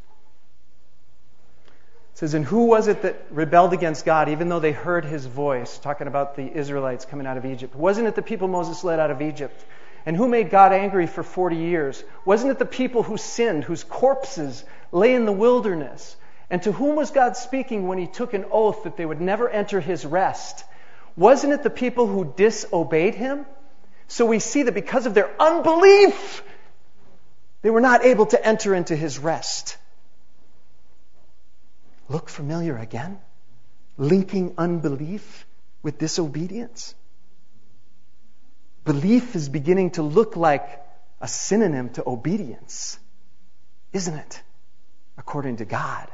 it 2.14 2.20
says, 2.20 2.36
And 2.36 2.46
who 2.46 2.66
was 2.66 2.88
it 2.88 3.02
that 3.02 3.26
rebelled 3.32 3.74
against 3.74 4.06
God, 4.06 4.30
even 4.30 4.48
though 4.48 4.60
they 4.60 4.72
heard 4.72 5.04
his 5.04 5.26
voice? 5.26 5.80
Talking 5.80 6.06
about 6.06 6.36
the 6.36 6.46
Israelites 6.56 7.06
coming 7.06 7.26
out 7.26 7.38
of 7.38 7.46
Egypt. 7.46 7.76
Wasn't 7.76 8.08
it 8.08 8.14
the 8.14 8.22
people 8.22 8.48
Moses 8.48 8.84
led 8.84 9.00
out 9.00 9.10
of 9.10 9.22
Egypt? 9.22 9.66
And 10.06 10.16
who 10.16 10.28
made 10.28 10.52
God 10.52 10.74
angry 10.74 11.08
for 11.08 11.24
40 11.24 11.56
years? 11.56 12.04
Wasn't 12.24 12.52
it 12.52 12.60
the 12.60 12.66
people 12.68 13.02
who 13.02 13.18
sinned, 13.18 13.64
whose 13.64 13.84
corpses 13.84 14.64
lay 14.92 15.16
in 15.16 15.26
the 15.26 15.32
wilderness? 15.32 16.16
And 16.52 16.62
to 16.64 16.72
whom 16.72 16.96
was 16.96 17.10
God 17.10 17.36
speaking 17.36 17.88
when 17.88 17.98
he 17.98 18.06
took 18.06 18.36
an 18.36 18.46
oath 18.52 18.84
that 18.84 18.96
they 18.96 19.06
would 19.06 19.22
never 19.22 19.50
enter 19.50 19.80
his 19.80 20.06
rest? 20.06 20.64
Wasn't 21.16 21.52
it 21.52 21.64
the 21.64 21.72
people 21.72 22.06
who 22.06 22.32
disobeyed 22.36 23.16
him? 23.16 23.48
So 24.08 24.28
we 24.28 24.38
see 24.38 24.62
that 24.64 24.76
because 24.76 25.08
of 25.08 25.16
their 25.16 25.32
unbelief, 25.42 26.44
they 27.64 27.72
were 27.72 27.82
not 27.82 28.06
able 28.06 28.28
to 28.28 28.46
enter 28.46 28.76
into 28.76 28.96
his 28.96 29.18
rest 29.18 29.78
look 32.10 32.30
familiar 32.30 32.78
again? 32.78 33.20
Linking 33.98 34.54
unbelief 34.58 35.46
with 35.82 35.98
disobedience? 35.98 36.96
Belief 38.86 39.36
is 39.36 39.50
beginning 39.50 39.92
to 39.92 40.02
look 40.02 40.36
like 40.36 40.82
a 41.22 41.28
synonym 41.28 41.90
to 41.92 42.04
obedience, 42.06 43.00
isn't 43.94 44.16
it? 44.16 44.42
According 45.18 45.58
to 45.58 45.66
God. 45.66 46.10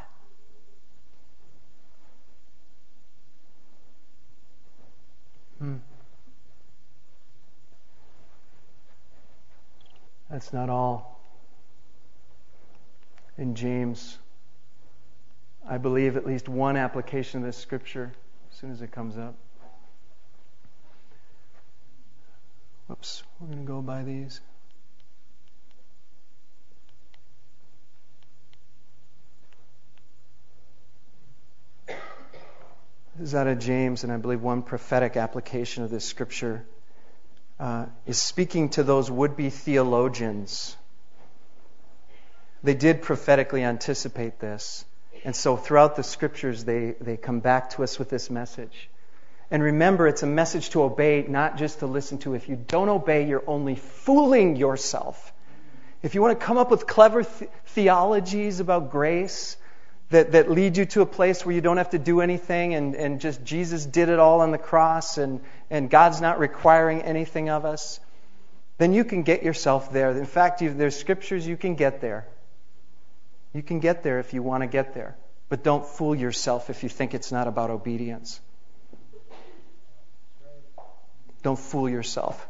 Hmm. 5.57 5.77
That's 10.29 10.53
not 10.53 10.69
all. 10.69 11.19
In 13.37 13.55
James 13.55 14.17
I 15.71 15.77
believe, 15.77 16.17
at 16.17 16.25
least 16.25 16.49
one 16.49 16.75
application 16.75 17.41
of 17.41 17.45
this 17.45 17.55
scripture 17.55 18.11
as 18.51 18.57
soon 18.57 18.71
as 18.71 18.81
it 18.81 18.91
comes 18.91 19.19
up. 19.19 19.35
Whoops, 22.87 23.21
we're 23.39 23.45
going 23.45 23.59
to 23.59 23.71
go 23.71 23.79
by 23.79 24.01
these. 24.01 24.41
This 31.85 33.27
is 33.27 33.35
out 33.35 33.45
of 33.45 33.59
James, 33.59 34.03
and 34.03 34.11
I 34.11 34.17
believe 34.17 34.41
one 34.41 34.63
prophetic 34.63 35.17
application 35.17 35.83
of 35.83 35.91
this 35.91 36.03
scripture 36.03 36.65
uh, 37.59 37.85
is 38.07 38.19
speaking 38.19 38.69
to 38.69 38.81
those 38.81 39.11
would 39.11 39.37
be 39.37 39.51
theologians. 39.51 40.75
They 42.63 42.73
did 42.73 43.03
prophetically 43.03 43.63
anticipate 43.63 44.39
this. 44.39 44.83
And 45.23 45.35
so 45.35 45.57
throughout 45.57 45.95
the 45.95 46.03
scriptures, 46.03 46.63
they, 46.63 46.95
they 47.01 47.17
come 47.17 47.39
back 47.39 47.71
to 47.71 47.83
us 47.83 47.99
with 47.99 48.09
this 48.09 48.29
message. 48.29 48.89
And 49.51 49.63
remember, 49.63 50.07
it's 50.07 50.23
a 50.23 50.27
message 50.27 50.69
to 50.71 50.83
obey, 50.83 51.25
not 51.27 51.57
just 51.57 51.79
to 51.79 51.87
listen 51.87 52.19
to. 52.19 52.35
If 52.35 52.47
you 52.47 52.55
don't 52.55 52.89
obey, 52.89 53.27
you're 53.27 53.43
only 53.47 53.75
fooling 53.75 54.55
yourself. 54.55 55.33
If 56.03 56.15
you 56.15 56.21
want 56.21 56.39
to 56.39 56.45
come 56.45 56.57
up 56.57 56.71
with 56.71 56.87
clever 56.87 57.23
th- 57.23 57.49
theologies 57.65 58.59
about 58.59 58.91
grace 58.91 59.57
that, 60.11 60.31
that 60.31 60.49
lead 60.49 60.77
you 60.77 60.85
to 60.85 61.01
a 61.01 61.05
place 61.05 61.45
where 61.45 61.53
you 61.53 61.61
don't 61.61 61.77
have 61.77 61.89
to 61.91 61.99
do 61.99 62.21
anything 62.21 62.73
and, 62.73 62.95
and 62.95 63.19
just 63.19 63.43
Jesus 63.43 63.85
did 63.85 64.09
it 64.09 64.19
all 64.19 64.41
on 64.41 64.51
the 64.51 64.57
cross 64.57 65.17
and, 65.17 65.41
and 65.69 65.89
God's 65.89 66.21
not 66.21 66.39
requiring 66.39 67.01
anything 67.01 67.49
of 67.49 67.65
us, 67.65 67.99
then 68.77 68.93
you 68.93 69.03
can 69.03 69.23
get 69.23 69.43
yourself 69.43 69.91
there. 69.91 70.11
In 70.11 70.25
fact, 70.25 70.59
there's 70.61 70.95
scriptures 70.95 71.45
you 71.45 71.57
can 71.57 71.75
get 71.75 72.01
there. 72.01 72.27
You 73.53 73.63
can 73.63 73.79
get 73.79 74.03
there 74.03 74.19
if 74.19 74.33
you 74.33 74.43
want 74.43 74.63
to 74.63 74.67
get 74.67 74.93
there. 74.93 75.17
But 75.49 75.63
don't 75.63 75.85
fool 75.85 76.15
yourself 76.15 76.69
if 76.69 76.83
you 76.83 76.89
think 76.89 77.13
it's 77.13 77.31
not 77.31 77.47
about 77.47 77.71
obedience. 77.71 78.39
Don't 81.41 81.57
fool 81.57 81.89
yourself. 81.89 82.47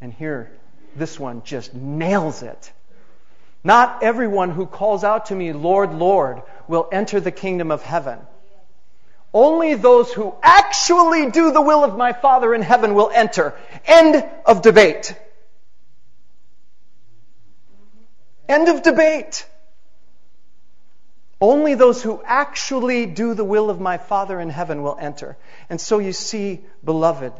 And 0.00 0.12
here, 0.12 0.52
this 0.94 1.18
one 1.18 1.42
just 1.42 1.74
nails 1.74 2.42
it. 2.42 2.72
Not 3.64 4.04
everyone 4.04 4.50
who 4.50 4.66
calls 4.66 5.02
out 5.02 5.26
to 5.26 5.34
me, 5.34 5.52
Lord, 5.52 5.92
Lord, 5.92 6.42
will 6.68 6.88
enter 6.92 7.18
the 7.18 7.32
kingdom 7.32 7.72
of 7.72 7.82
heaven. 7.82 8.20
Only 9.34 9.74
those 9.74 10.12
who 10.12 10.34
actually 10.42 11.30
do 11.30 11.50
the 11.50 11.60
will 11.60 11.82
of 11.82 11.96
my 11.96 12.12
Father 12.12 12.54
in 12.54 12.62
heaven 12.62 12.94
will 12.94 13.10
enter. 13.12 13.54
End 13.84 14.24
of 14.46 14.62
debate. 14.62 15.14
End 18.48 18.68
of 18.68 18.82
debate. 18.82 19.46
Only 21.40 21.74
those 21.74 22.02
who 22.02 22.22
actually 22.24 23.06
do 23.06 23.34
the 23.34 23.44
will 23.44 23.68
of 23.68 23.78
my 23.78 23.98
Father 23.98 24.40
in 24.40 24.48
heaven 24.48 24.82
will 24.82 24.96
enter. 24.98 25.36
And 25.68 25.80
so 25.80 25.98
you 25.98 26.12
see, 26.12 26.64
beloved, 26.82 27.32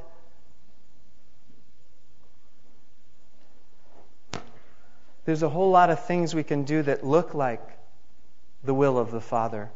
there's 5.24 5.42
a 5.42 5.48
whole 5.48 5.70
lot 5.70 5.88
of 5.88 6.04
things 6.04 6.34
we 6.34 6.42
can 6.42 6.64
do 6.64 6.82
that 6.82 7.04
look 7.06 7.32
like 7.32 7.62
the 8.64 8.74
will 8.74 8.98
of 8.98 9.10
the 9.10 9.20
Father. 9.20 9.70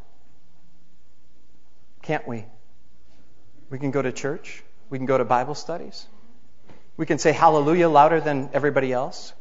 Can't 2.03 2.27
we? 2.29 2.45
We 3.71 3.79
can 3.79 3.91
go 3.91 4.03
to 4.03 4.13
church. 4.13 4.63
We 4.91 4.99
can 4.99 5.07
go 5.07 5.17
to 5.17 5.25
Bible 5.25 5.55
studies. 5.55 6.07
We 6.97 7.07
can 7.07 7.19
say 7.19 7.33
hallelujah 7.33 7.89
louder 7.89 8.21
than 8.21 8.51
everybody 8.53 8.93
else. 8.93 9.33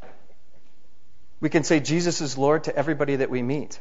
We 1.41 1.49
can 1.49 1.63
say 1.63 1.81
Jesus 1.81 2.21
is 2.21 2.37
Lord 2.37 2.65
to 2.65 2.75
everybody 2.75 3.17
that 3.17 3.29
we 3.29 3.41
meet. 3.41 3.79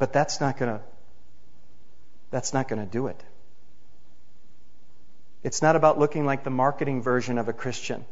But 0.00 0.14
that's 0.14 0.40
not 0.40 0.58
going 0.58 0.78
to 0.78 0.80
that's 2.30 2.54
not 2.54 2.68
going 2.68 2.80
to 2.80 2.90
do 2.90 3.08
it. 3.08 3.20
It's 5.42 5.62
not 5.62 5.76
about 5.76 5.98
looking 5.98 6.24
like 6.26 6.42
the 6.44 6.50
marketing 6.50 7.02
version 7.02 7.38
of 7.38 7.48
a 7.48 7.52
Christian 7.52 8.04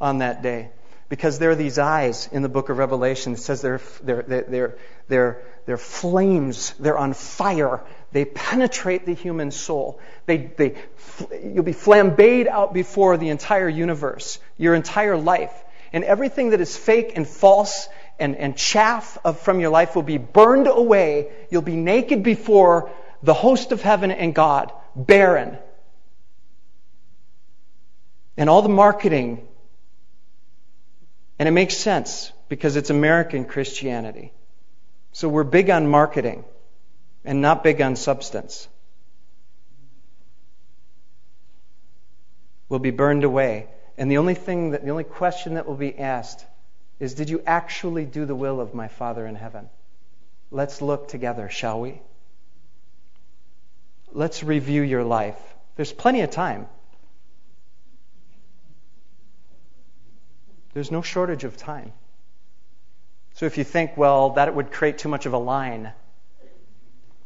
on 0.00 0.18
that 0.18 0.42
day. 0.42 0.70
Because 1.08 1.38
there 1.38 1.50
are 1.50 1.56
these 1.56 1.78
eyes 1.78 2.28
in 2.30 2.42
the 2.42 2.48
book 2.48 2.68
of 2.68 2.78
Revelation 2.78 3.32
that 3.32 3.40
says 3.40 3.60
they're, 3.60 3.80
they're, 4.02 4.22
they're, 4.22 4.78
they're, 5.08 5.42
they're 5.66 5.76
flames, 5.76 6.72
they're 6.78 6.96
on 6.96 7.12
fire, 7.12 7.82
they 8.12 8.24
penetrate 8.24 9.04
the 9.04 9.12
human 9.12 9.50
soul. 9.50 10.00
They, 10.24 10.38
they, 10.38 10.76
you'll 11.42 11.64
be 11.64 11.74
flambéed 11.74 12.46
out 12.46 12.72
before 12.72 13.16
the 13.18 13.28
entire 13.28 13.68
universe, 13.68 14.38
your 14.56 14.74
entire 14.74 15.16
life. 15.16 15.52
And 15.92 16.04
everything 16.04 16.50
that 16.50 16.60
is 16.62 16.76
fake 16.76 17.12
and 17.16 17.28
false 17.28 17.88
and, 18.22 18.36
and 18.36 18.56
chaff 18.56 19.18
of, 19.24 19.40
from 19.40 19.58
your 19.58 19.70
life 19.70 19.96
will 19.96 20.04
be 20.04 20.16
burned 20.16 20.68
away. 20.68 21.32
You'll 21.50 21.62
be 21.62 21.76
naked 21.76 22.22
before 22.22 22.90
the 23.22 23.34
host 23.34 23.72
of 23.72 23.82
heaven 23.82 24.12
and 24.12 24.32
God, 24.32 24.72
barren. 24.94 25.58
And 28.36 28.48
all 28.48 28.62
the 28.62 28.68
marketing, 28.68 29.46
and 31.38 31.48
it 31.48 31.52
makes 31.52 31.76
sense 31.76 32.32
because 32.48 32.76
it's 32.76 32.90
American 32.90 33.44
Christianity. 33.44 34.32
So 35.10 35.28
we're 35.28 35.44
big 35.44 35.68
on 35.68 35.88
marketing 35.88 36.44
and 37.24 37.42
not 37.42 37.64
big 37.64 37.80
on 37.82 37.96
substance. 37.96 38.68
Will 42.68 42.78
be 42.78 42.92
burned 42.92 43.24
away. 43.24 43.66
And 43.98 44.08
the 44.10 44.18
only 44.18 44.34
thing 44.34 44.70
that, 44.70 44.84
the 44.84 44.90
only 44.90 45.04
question 45.04 45.54
that 45.54 45.66
will 45.66 45.74
be 45.74 45.98
asked 45.98 46.46
is 47.02 47.14
Did 47.14 47.28
you 47.28 47.42
actually 47.44 48.04
do 48.04 48.24
the 48.26 48.34
will 48.34 48.60
of 48.60 48.74
my 48.74 48.86
Father 48.86 49.26
in 49.26 49.34
heaven? 49.34 49.68
Let's 50.52 50.80
look 50.80 51.08
together, 51.08 51.48
shall 51.48 51.80
we? 51.80 52.00
Let's 54.12 54.44
review 54.44 54.82
your 54.82 55.02
life. 55.02 55.40
There's 55.74 55.92
plenty 55.92 56.20
of 56.20 56.30
time. 56.30 56.68
There's 60.74 60.92
no 60.92 61.02
shortage 61.02 61.42
of 61.42 61.56
time. 61.56 61.92
So 63.34 63.46
if 63.46 63.58
you 63.58 63.64
think, 63.64 63.96
well, 63.96 64.30
that 64.34 64.54
would 64.54 64.70
create 64.70 64.98
too 64.98 65.08
much 65.08 65.26
of 65.26 65.32
a 65.32 65.38
line, 65.38 65.92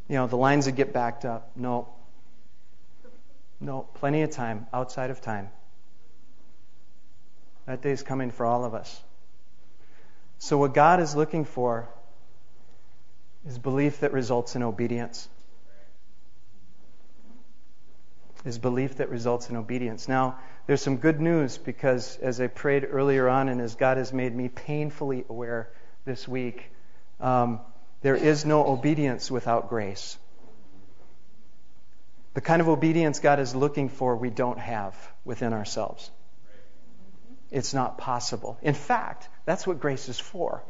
you 0.09 0.15
know, 0.15 0.27
the 0.27 0.37
lines 0.37 0.65
would 0.65 0.77
get 0.77 0.95
backed 0.95 1.27
up. 1.27 1.51
No. 1.55 1.87
No, 3.61 3.87
plenty 3.93 4.23
of 4.23 4.31
time 4.31 4.69
outside 4.73 5.11
of 5.11 5.21
time. 5.21 5.51
That 7.67 7.83
day 7.83 7.91
is 7.91 8.03
coming 8.03 8.31
for 8.31 8.47
all 8.47 8.65
of 8.65 8.73
us. 8.73 9.03
So, 10.38 10.59
what 10.59 10.75
God 10.75 11.01
is 11.01 11.16
looking 11.16 11.44
for 11.44 11.88
is 13.46 13.59
belief 13.59 14.01
that 14.01 14.12
results 14.12 14.57
in 14.57 14.62
obedience. 14.62 15.29
Is 18.44 18.59
belief 18.59 18.96
that 18.99 19.09
results 19.09 19.51
in 19.51 19.57
obedience. 19.57 20.09
Now, 20.09 20.38
there's 20.66 20.83
some 20.83 20.99
good 20.99 21.20
news 21.20 21.59
because 21.59 22.16
as 22.18 22.40
I 22.40 22.46
prayed 22.46 22.87
earlier 22.88 23.29
on, 23.29 23.49
and 23.49 23.61
as 23.61 23.75
God 23.75 23.96
has 23.96 24.12
made 24.12 24.35
me 24.35 24.49
painfully 24.49 25.25
aware 25.29 25.68
this 26.05 26.29
week, 26.29 26.70
um, 27.18 27.61
there 28.03 28.14
is 28.14 28.44
no 28.44 28.66
obedience 28.66 29.31
without 29.31 29.68
grace. 29.68 30.18
The 32.35 32.40
kind 32.40 32.61
of 32.61 32.68
obedience 32.68 33.18
God 33.20 33.40
is 33.40 33.55
looking 33.55 33.88
for, 33.88 34.14
we 34.16 34.31
don't 34.31 34.59
have 34.59 34.94
within 35.25 35.53
ourselves. 35.53 36.11
It's 37.57 37.73
not 37.73 37.97
possible. 37.97 38.59
In 38.61 38.75
fact, 38.75 39.31
that's 39.47 39.66
what 39.66 39.81
grace 39.81 40.11
is 40.11 40.19
for. 40.19 40.62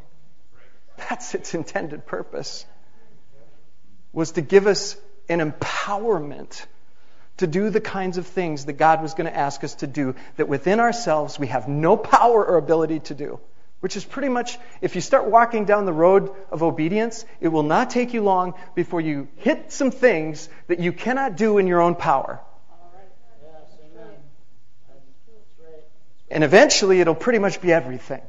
That's 0.97 1.35
its 1.35 1.53
intended 1.53 2.07
purpose. 2.07 2.65
Was 4.13 4.31
to 4.33 4.41
give 4.41 4.69
us 4.69 4.97
an 5.29 5.41
empowerment 5.41 6.65
to 7.39 7.49
do 7.49 7.71
the 7.71 7.81
kinds 7.81 8.19
of 8.19 8.27
things 8.29 8.67
that 8.67 8.75
God 8.75 9.03
was 9.03 9.15
going 9.15 9.27
to 9.27 9.37
ask 9.37 9.65
us 9.65 9.75
to 9.77 9.89
do 9.89 10.15
that 10.37 10.47
within 10.47 10.79
ourselves 10.79 11.41
we 11.41 11.49
have 11.49 11.67
no 11.67 11.97
power 11.97 12.47
or 12.47 12.57
ability 12.57 13.01
to 13.01 13.15
do. 13.15 13.41
Which 13.81 13.97
is 13.97 14.05
pretty 14.05 14.29
much, 14.29 14.57
if 14.81 14.95
you 14.95 15.01
start 15.01 15.29
walking 15.29 15.65
down 15.65 15.87
the 15.87 15.93
road 15.93 16.31
of 16.53 16.63
obedience, 16.63 17.25
it 17.41 17.49
will 17.49 17.65
not 17.65 17.91
take 17.91 18.15
you 18.15 18.23
long 18.23 18.55
before 18.77 19.01
you 19.01 19.27
hit 19.39 19.73
some 19.73 19.91
things 19.91 20.49
that 20.69 20.79
you 20.79 20.93
cannot 20.93 21.37
do 21.37 21.59
in 21.59 21.67
your 21.67 21.81
own 21.81 21.97
power. 21.97 22.41
And 26.31 26.43
eventually 26.43 27.01
it'll 27.01 27.15
pretty 27.15 27.39
much 27.39 27.61
be 27.61 27.73
everything. 27.73 28.23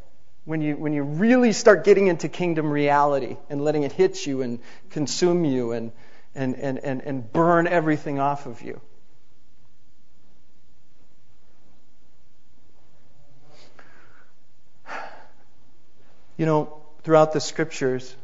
When 0.46 0.62
you, 0.62 0.78
when 0.78 0.94
you 0.94 1.04
really 1.04 1.52
start 1.52 1.84
getting 1.84 2.08
into 2.08 2.30
kingdom 2.30 2.70
reality 2.70 3.38
and 3.50 3.62
letting 3.62 3.84
it 3.84 3.92
hit 3.92 4.26
you 4.26 4.42
and 4.42 4.60
consume 4.90 5.44
you 5.44 5.74
and, 5.74 5.92
and, 6.36 6.56
and, 6.56 6.78
and, 6.80 7.02
and 7.02 7.34
burn 7.34 7.68
everything 7.68 8.20
off 8.20 8.46
of 8.46 8.62
you. 8.62 8.80
You 16.38 16.46
know, 16.46 16.82
throughout 17.02 17.34
the 17.34 17.42
scriptures, 17.42 18.16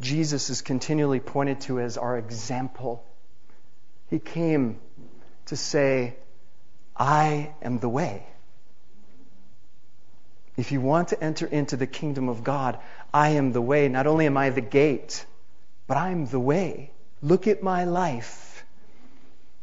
Jesus 0.00 0.50
is 0.50 0.60
continually 0.60 1.20
pointed 1.20 1.60
to 1.62 1.78
as 1.78 1.96
our 1.96 2.18
example. 2.18 3.04
He 4.10 4.18
came 4.18 4.80
to 5.46 5.56
say, 5.56 6.16
I 6.96 7.52
am 7.62 7.78
the 7.78 7.88
way. 7.88 8.26
If 10.56 10.70
you 10.70 10.80
want 10.80 11.08
to 11.08 11.22
enter 11.22 11.46
into 11.46 11.76
the 11.76 11.86
kingdom 11.86 12.28
of 12.28 12.44
God, 12.44 12.78
I 13.12 13.30
am 13.30 13.52
the 13.52 13.62
way. 13.62 13.88
Not 13.88 14.06
only 14.06 14.26
am 14.26 14.36
I 14.36 14.50
the 14.50 14.60
gate, 14.60 15.24
but 15.86 15.96
I'm 15.96 16.26
the 16.26 16.40
way. 16.40 16.90
Look 17.22 17.46
at 17.46 17.62
my 17.62 17.84
life. 17.84 18.64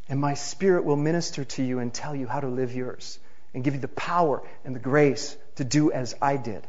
And 0.07 0.19
my 0.19 0.33
spirit 0.33 0.85
will 0.85 0.95
minister 0.95 1.45
to 1.45 1.63
you 1.63 1.79
and 1.79 1.93
tell 1.93 2.15
you 2.15 2.25
how 2.25 2.39
to 2.39 2.47
live 2.47 2.73
yours 2.73 3.19
and 3.53 3.63
give 3.63 3.75
you 3.75 3.79
the 3.79 3.87
power 3.87 4.41
and 4.65 4.75
the 4.75 4.79
grace 4.79 5.37
to 5.55 5.63
do 5.63 5.91
as 5.91 6.15
I 6.21 6.37
did. 6.37 6.65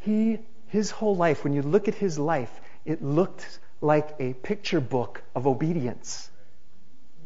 He, 0.00 0.40
his 0.68 0.90
whole 0.90 1.16
life, 1.16 1.44
when 1.44 1.52
you 1.52 1.62
look 1.62 1.88
at 1.88 1.94
his 1.94 2.18
life, 2.18 2.50
it 2.84 3.02
looked 3.02 3.58
like 3.80 4.16
a 4.18 4.34
picture 4.34 4.80
book 4.80 5.22
of 5.34 5.46
obedience. 5.46 6.28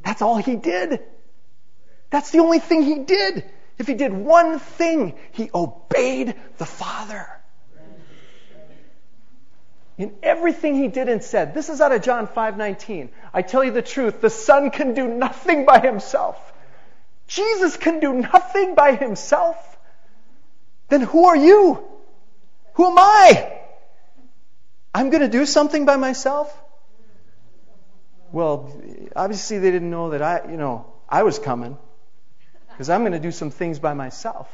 That's 0.08 0.22
all 0.22 0.38
he 0.38 0.56
did. 0.56 1.02
That's 2.08 2.30
the 2.30 2.38
only 2.38 2.60
thing 2.60 2.82
he 2.82 3.00
did. 3.00 3.44
If 3.76 3.86
he 3.86 3.92
did 3.92 4.10
one 4.10 4.58
thing, 4.58 5.18
he 5.32 5.50
obeyed 5.54 6.34
the 6.56 6.64
Father. 6.64 7.28
In 9.98 10.14
everything 10.22 10.76
he 10.76 10.88
did 10.88 11.10
and 11.10 11.22
said, 11.22 11.52
this 11.52 11.68
is 11.68 11.82
out 11.82 11.92
of 11.92 12.00
John 12.00 12.26
5:19. 12.26 13.10
I 13.34 13.42
tell 13.42 13.62
you 13.62 13.70
the 13.70 13.82
truth, 13.82 14.22
the 14.22 14.30
Son 14.30 14.70
can 14.70 14.94
do 14.94 15.06
nothing 15.06 15.66
by 15.66 15.78
himself. 15.78 16.38
Jesus 17.26 17.76
can 17.76 18.00
do 18.00 18.14
nothing 18.14 18.74
by 18.74 18.94
himself. 18.94 19.58
Then 20.88 21.02
who 21.02 21.26
are 21.26 21.36
you? 21.36 21.86
Who 22.76 22.86
am 22.86 22.98
I? 22.98 23.60
I'm 24.94 25.10
going 25.10 25.20
to 25.20 25.28
do 25.28 25.44
something 25.44 25.84
by 25.84 25.96
myself? 25.96 26.48
Well, 28.30 28.72
obviously 29.16 29.58
they 29.58 29.70
didn't 29.70 29.90
know 29.90 30.10
that 30.10 30.22
I, 30.22 30.50
you 30.50 30.56
know, 30.56 30.92
I 31.08 31.22
was 31.22 31.38
coming 31.38 31.78
because 32.70 32.90
I'm 32.90 33.00
going 33.00 33.12
to 33.12 33.18
do 33.18 33.32
some 33.32 33.50
things 33.50 33.78
by 33.78 33.94
myself. 33.94 34.48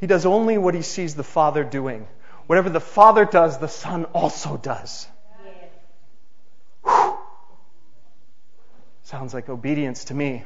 He 0.00 0.06
does 0.06 0.24
only 0.24 0.56
what 0.56 0.74
he 0.74 0.80
sees 0.80 1.14
the 1.14 1.22
Father 1.22 1.62
doing. 1.62 2.08
Whatever 2.46 2.70
the 2.70 2.80
Father 2.80 3.26
does, 3.26 3.58
the 3.58 3.68
Son 3.68 4.06
also 4.06 4.56
does. 4.56 5.06
Sounds 9.02 9.34
like 9.34 9.48
obedience 9.48 10.04
to 10.04 10.14
me. 10.14 10.44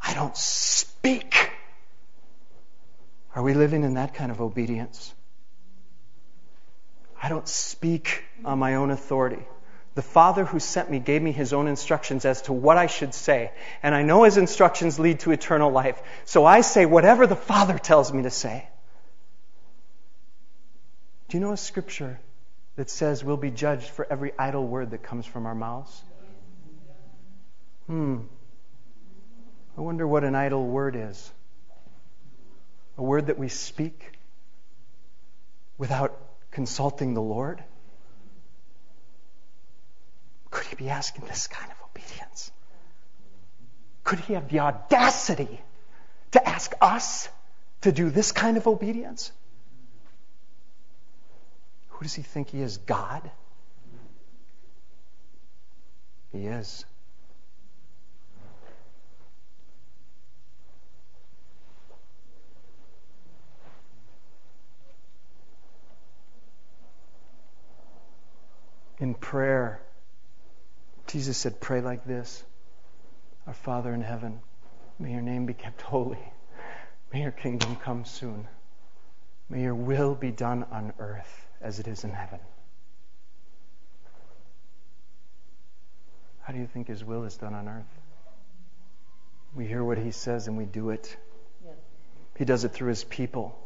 I 0.00 0.12
don't 0.12 0.36
speak. 0.36 1.50
Are 3.34 3.42
we 3.42 3.54
living 3.54 3.84
in 3.84 3.94
that 3.94 4.14
kind 4.14 4.30
of 4.30 4.40
obedience? 4.40 5.14
I 7.20 7.28
don't 7.28 7.48
speak 7.48 8.24
on 8.44 8.58
my 8.58 8.76
own 8.76 8.90
authority. 8.90 9.44
The 9.94 10.02
Father 10.02 10.44
who 10.44 10.60
sent 10.60 10.90
me 10.90 11.00
gave 11.00 11.20
me 11.20 11.32
his 11.32 11.52
own 11.52 11.66
instructions 11.66 12.24
as 12.24 12.42
to 12.42 12.52
what 12.52 12.76
I 12.76 12.86
should 12.86 13.12
say. 13.12 13.50
And 13.82 13.94
I 13.94 14.02
know 14.02 14.22
his 14.22 14.36
instructions 14.36 15.00
lead 15.00 15.20
to 15.20 15.32
eternal 15.32 15.72
life. 15.72 16.00
So 16.24 16.44
I 16.44 16.60
say 16.60 16.86
whatever 16.86 17.26
the 17.26 17.34
Father 17.34 17.76
tells 17.76 18.12
me 18.12 18.22
to 18.22 18.30
say. 18.30 18.68
Do 21.28 21.36
you 21.36 21.40
know 21.40 21.52
a 21.52 21.56
scripture 21.56 22.20
that 22.76 22.88
says 22.88 23.24
we'll 23.24 23.36
be 23.36 23.50
judged 23.50 23.88
for 23.88 24.06
every 24.08 24.32
idle 24.38 24.64
word 24.64 24.92
that 24.92 25.02
comes 25.02 25.26
from 25.26 25.46
our 25.46 25.54
mouths? 25.54 26.02
Hmm. 27.88 28.18
I 29.76 29.80
wonder 29.80 30.06
what 30.06 30.22
an 30.22 30.36
idle 30.36 30.64
word 30.64 30.94
is. 30.96 31.30
A 32.98 33.02
word 33.02 33.28
that 33.28 33.38
we 33.38 33.48
speak 33.48 34.12
without 35.78 36.18
consulting 36.50 37.14
the 37.14 37.22
Lord? 37.22 37.62
Could 40.50 40.66
he 40.66 40.74
be 40.74 40.90
asking 40.90 41.26
this 41.26 41.46
kind 41.46 41.70
of 41.70 41.76
obedience? 41.90 42.50
Could 44.02 44.18
he 44.20 44.34
have 44.34 44.48
the 44.48 44.60
audacity 44.60 45.60
to 46.32 46.48
ask 46.48 46.74
us 46.80 47.28
to 47.82 47.92
do 47.92 48.10
this 48.10 48.32
kind 48.32 48.56
of 48.56 48.66
obedience? 48.66 49.30
Who 51.90 52.02
does 52.02 52.14
he 52.14 52.22
think 52.22 52.50
he 52.50 52.60
is? 52.60 52.78
God? 52.78 53.30
He 56.32 56.46
is. 56.46 56.84
In 68.98 69.14
prayer, 69.14 69.80
Jesus 71.06 71.36
said, 71.36 71.60
Pray 71.60 71.80
like 71.80 72.04
this 72.04 72.44
Our 73.46 73.54
Father 73.54 73.92
in 73.94 74.00
heaven, 74.00 74.40
may 74.98 75.12
your 75.12 75.22
name 75.22 75.46
be 75.46 75.54
kept 75.54 75.82
holy. 75.82 76.18
May 77.12 77.22
your 77.22 77.32
kingdom 77.32 77.76
come 77.76 78.04
soon. 78.04 78.46
May 79.48 79.62
your 79.62 79.74
will 79.74 80.14
be 80.14 80.30
done 80.30 80.64
on 80.70 80.92
earth 80.98 81.46
as 81.60 81.78
it 81.78 81.88
is 81.88 82.04
in 82.04 82.10
heaven. 82.10 82.40
How 86.40 86.52
do 86.52 86.58
you 86.58 86.66
think 86.66 86.88
his 86.88 87.04
will 87.04 87.24
is 87.24 87.36
done 87.36 87.54
on 87.54 87.68
earth? 87.68 88.00
We 89.54 89.66
hear 89.66 89.82
what 89.82 89.98
he 89.98 90.10
says 90.10 90.48
and 90.48 90.58
we 90.58 90.64
do 90.64 90.90
it. 90.90 91.16
He 92.36 92.44
does 92.44 92.64
it 92.64 92.72
through 92.72 92.88
his 92.88 93.04
people. 93.04 93.58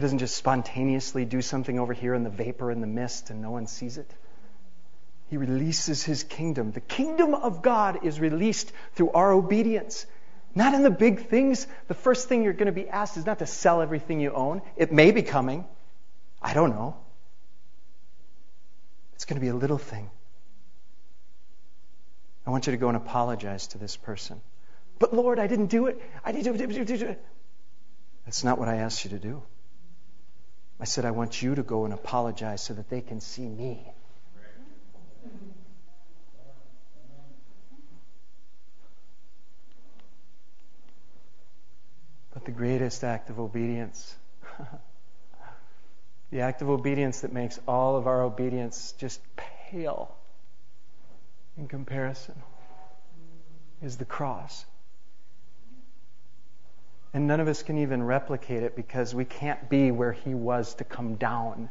He 0.00 0.02
doesn't 0.02 0.20
just 0.20 0.34
spontaneously 0.34 1.26
do 1.26 1.42
something 1.42 1.78
over 1.78 1.92
here 1.92 2.14
in 2.14 2.22
the 2.22 2.30
vapor 2.30 2.70
and 2.70 2.82
the 2.82 2.86
mist 2.86 3.28
and 3.28 3.42
no 3.42 3.50
one 3.50 3.66
sees 3.66 3.98
it. 3.98 4.10
He 5.28 5.36
releases 5.36 6.02
his 6.02 6.24
kingdom. 6.24 6.72
The 6.72 6.80
kingdom 6.80 7.34
of 7.34 7.60
God 7.60 8.02
is 8.02 8.18
released 8.18 8.72
through 8.94 9.10
our 9.10 9.30
obedience. 9.30 10.06
Not 10.54 10.72
in 10.72 10.84
the 10.84 10.90
big 10.90 11.28
things. 11.28 11.66
The 11.88 11.92
first 11.92 12.30
thing 12.30 12.44
you're 12.44 12.54
going 12.54 12.64
to 12.64 12.72
be 12.72 12.88
asked 12.88 13.18
is 13.18 13.26
not 13.26 13.40
to 13.40 13.46
sell 13.46 13.82
everything 13.82 14.20
you 14.20 14.32
own. 14.32 14.62
It 14.74 14.90
may 14.90 15.10
be 15.10 15.20
coming. 15.20 15.66
I 16.40 16.54
don't 16.54 16.70
know. 16.70 16.96
It's 19.12 19.26
going 19.26 19.36
to 19.36 19.44
be 19.44 19.48
a 19.48 19.54
little 19.54 19.76
thing. 19.76 20.10
I 22.46 22.50
want 22.50 22.66
you 22.66 22.70
to 22.70 22.78
go 22.78 22.88
and 22.88 22.96
apologize 22.96 23.66
to 23.66 23.76
this 23.76 23.98
person. 23.98 24.40
But 24.98 25.12
Lord, 25.12 25.38
I 25.38 25.46
didn't 25.46 25.66
do 25.66 25.88
it. 25.88 26.00
I 26.24 26.32
didn't 26.32 26.56
do 26.56 27.06
it. 27.06 27.22
That's 28.24 28.44
not 28.44 28.58
what 28.58 28.68
I 28.68 28.76
asked 28.76 29.04
you 29.04 29.10
to 29.10 29.18
do. 29.18 29.42
I 30.80 30.84
said, 30.84 31.04
I 31.04 31.10
want 31.10 31.42
you 31.42 31.54
to 31.54 31.62
go 31.62 31.84
and 31.84 31.92
apologize 31.92 32.62
so 32.62 32.72
that 32.72 32.88
they 32.88 33.02
can 33.02 33.20
see 33.20 33.46
me. 33.46 33.86
But 42.32 42.46
the 42.46 42.52
greatest 42.52 43.04
act 43.04 43.28
of 43.28 43.38
obedience, 43.38 44.16
the 46.30 46.40
act 46.40 46.62
of 46.62 46.70
obedience 46.70 47.20
that 47.20 47.32
makes 47.32 47.60
all 47.68 47.96
of 47.96 48.06
our 48.06 48.22
obedience 48.22 48.94
just 48.96 49.20
pale 49.36 50.16
in 51.58 51.68
comparison, 51.68 52.40
is 53.82 53.98
the 53.98 54.06
cross. 54.06 54.64
And 57.12 57.26
none 57.26 57.40
of 57.40 57.48
us 57.48 57.62
can 57.62 57.78
even 57.78 58.02
replicate 58.02 58.62
it 58.62 58.76
because 58.76 59.14
we 59.14 59.24
can't 59.24 59.68
be 59.68 59.90
where 59.90 60.12
he 60.12 60.34
was 60.34 60.74
to 60.74 60.84
come 60.84 61.16
down 61.16 61.68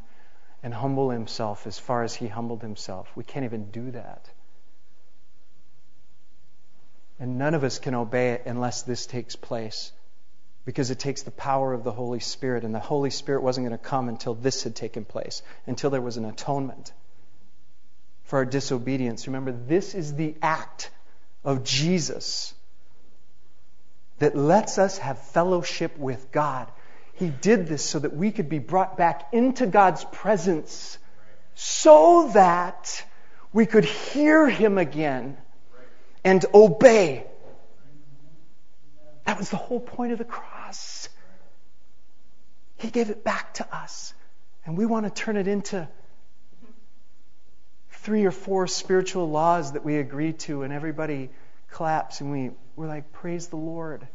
and 0.61 0.73
humble 0.73 1.09
himself 1.09 1.65
as 1.65 1.79
far 1.79 2.03
as 2.03 2.13
he 2.13 2.27
humbled 2.27 2.61
himself. 2.61 3.09
We 3.15 3.23
can't 3.23 3.45
even 3.45 3.71
do 3.71 3.91
that. 3.91 4.29
And 7.19 7.37
none 7.37 7.53
of 7.53 7.63
us 7.63 7.79
can 7.79 7.95
obey 7.95 8.31
it 8.31 8.43
unless 8.45 8.83
this 8.83 9.05
takes 9.05 9.35
place 9.35 9.91
because 10.65 10.91
it 10.91 10.99
takes 10.99 11.23
the 11.23 11.31
power 11.31 11.73
of 11.73 11.83
the 11.83 11.91
Holy 11.91 12.19
Spirit. 12.19 12.63
And 12.63 12.75
the 12.75 12.79
Holy 12.79 13.09
Spirit 13.09 13.41
wasn't 13.41 13.67
going 13.67 13.77
to 13.77 13.83
come 13.83 14.09
until 14.09 14.35
this 14.35 14.63
had 14.63 14.75
taken 14.75 15.05
place, 15.05 15.41
until 15.65 15.89
there 15.89 16.01
was 16.01 16.17
an 16.17 16.25
atonement 16.25 16.91
for 18.23 18.37
our 18.37 18.45
disobedience. 18.45 19.27
Remember, 19.27 19.51
this 19.51 19.95
is 19.95 20.13
the 20.13 20.35
act 20.41 20.91
of 21.43 21.63
Jesus 21.63 22.53
that 24.19 24.35
lets 24.35 24.77
us 24.77 24.97
have 24.99 25.19
fellowship 25.19 25.97
with 25.97 26.31
God. 26.31 26.67
He 27.13 27.29
did 27.29 27.67
this 27.67 27.83
so 27.83 27.99
that 27.99 28.15
we 28.15 28.31
could 28.31 28.47
be 28.49 28.59
brought 28.59 28.97
back 28.97 29.33
into 29.33 29.65
God's 29.65 30.05
presence 30.05 30.97
so 31.55 32.29
that 32.33 33.03
we 33.51 33.65
could 33.65 33.83
hear 33.83 34.47
Him 34.47 34.77
again 34.77 35.37
and 36.23 36.45
obey. 36.53 37.25
That 39.25 39.37
was 39.37 39.49
the 39.49 39.57
whole 39.57 39.81
point 39.81 40.13
of 40.13 40.17
the 40.17 40.25
cross. 40.25 41.09
He 42.77 42.89
gave 42.89 43.09
it 43.09 43.25
back 43.25 43.55
to 43.55 43.75
us. 43.75 44.13
And 44.65 44.77
we 44.77 44.85
want 44.85 45.05
to 45.05 45.09
turn 45.09 45.35
it 45.35 45.47
into 45.47 45.87
three 47.91 48.25
or 48.25 48.31
four 48.31 48.67
spiritual 48.67 49.29
laws 49.29 49.73
that 49.73 49.83
we 49.83 49.97
agree 49.97 50.33
to, 50.33 50.63
and 50.63 50.71
everybody 50.71 51.29
claps 51.69 52.21
and 52.21 52.31
we, 52.31 52.51
we're 52.79 52.87
like, 52.87 53.11
Praise 53.11 53.47
the 53.47 53.57
Lord. 53.57 54.07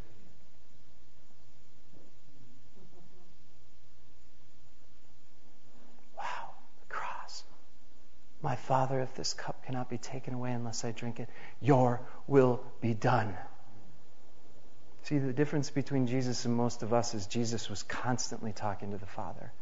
Wow, 6.16 6.24
the 6.81 6.87
cross. 6.88 7.44
My 8.40 8.57
Father, 8.57 9.00
if 9.00 9.14
this 9.14 9.35
cup 9.35 9.66
cannot 9.66 9.90
be 9.90 9.98
taken 9.98 10.33
away 10.33 10.53
unless 10.53 10.83
I 10.83 10.92
drink 10.92 11.20
it, 11.20 11.29
your 11.61 12.00
will 12.27 12.64
be 12.81 12.94
done. 12.94 13.37
See, 15.03 15.18
the 15.18 15.35
difference 15.35 15.68
between 15.68 16.07
Jesus 16.07 16.46
and 16.46 16.57
most 16.57 16.83
of 16.83 16.94
us 16.94 17.12
is 17.12 17.27
Jesus 17.27 17.68
was 17.68 17.83
constantly 17.83 18.55
talking 18.55 18.92
to 18.92 18.96
the 18.96 19.05
Father. 19.05 19.53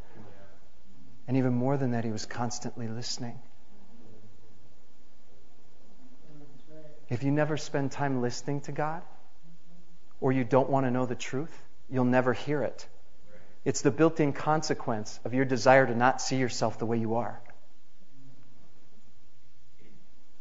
And 1.26 1.36
even 1.36 1.54
more 1.54 1.76
than 1.76 1.90
that, 1.90 2.04
he 2.04 2.12
was 2.12 2.24
constantly 2.24 2.86
listening. 2.86 3.40
If 7.12 7.24
you 7.24 7.30
never 7.30 7.58
spend 7.58 7.92
time 7.92 8.22
listening 8.22 8.62
to 8.62 8.72
God, 8.72 9.02
or 10.18 10.32
you 10.32 10.44
don't 10.44 10.70
want 10.70 10.86
to 10.86 10.90
know 10.90 11.04
the 11.04 11.14
truth, 11.14 11.54
you'll 11.90 12.06
never 12.06 12.32
hear 12.32 12.62
it. 12.62 12.88
It's 13.66 13.82
the 13.82 13.90
built 13.90 14.18
in 14.18 14.32
consequence 14.32 15.20
of 15.22 15.34
your 15.34 15.44
desire 15.44 15.86
to 15.86 15.94
not 15.94 16.22
see 16.22 16.36
yourself 16.36 16.78
the 16.78 16.86
way 16.86 16.96
you 16.96 17.16
are. 17.16 17.38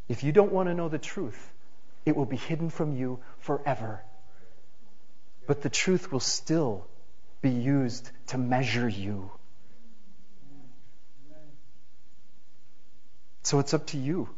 If 0.07 0.23
you 0.23 0.31
don't 0.31 0.53
want 0.53 0.69
to 0.69 0.73
know 0.73 0.87
the 0.87 0.97
truth, 0.97 1.51
it 2.05 2.15
will 2.15 2.25
be 2.25 2.37
hidden 2.37 2.69
from 2.69 2.95
you 2.95 3.19
forever. 3.39 4.01
But 5.47 5.61
the 5.63 5.69
truth 5.69 6.09
will 6.09 6.21
still 6.21 6.87
be 7.41 7.49
used 7.49 8.09
to 8.27 8.37
measure 8.37 8.87
you. 8.87 9.29
So 13.43 13.59
it's 13.59 13.73
up 13.73 13.87
to 13.87 13.97
you. 13.97 14.29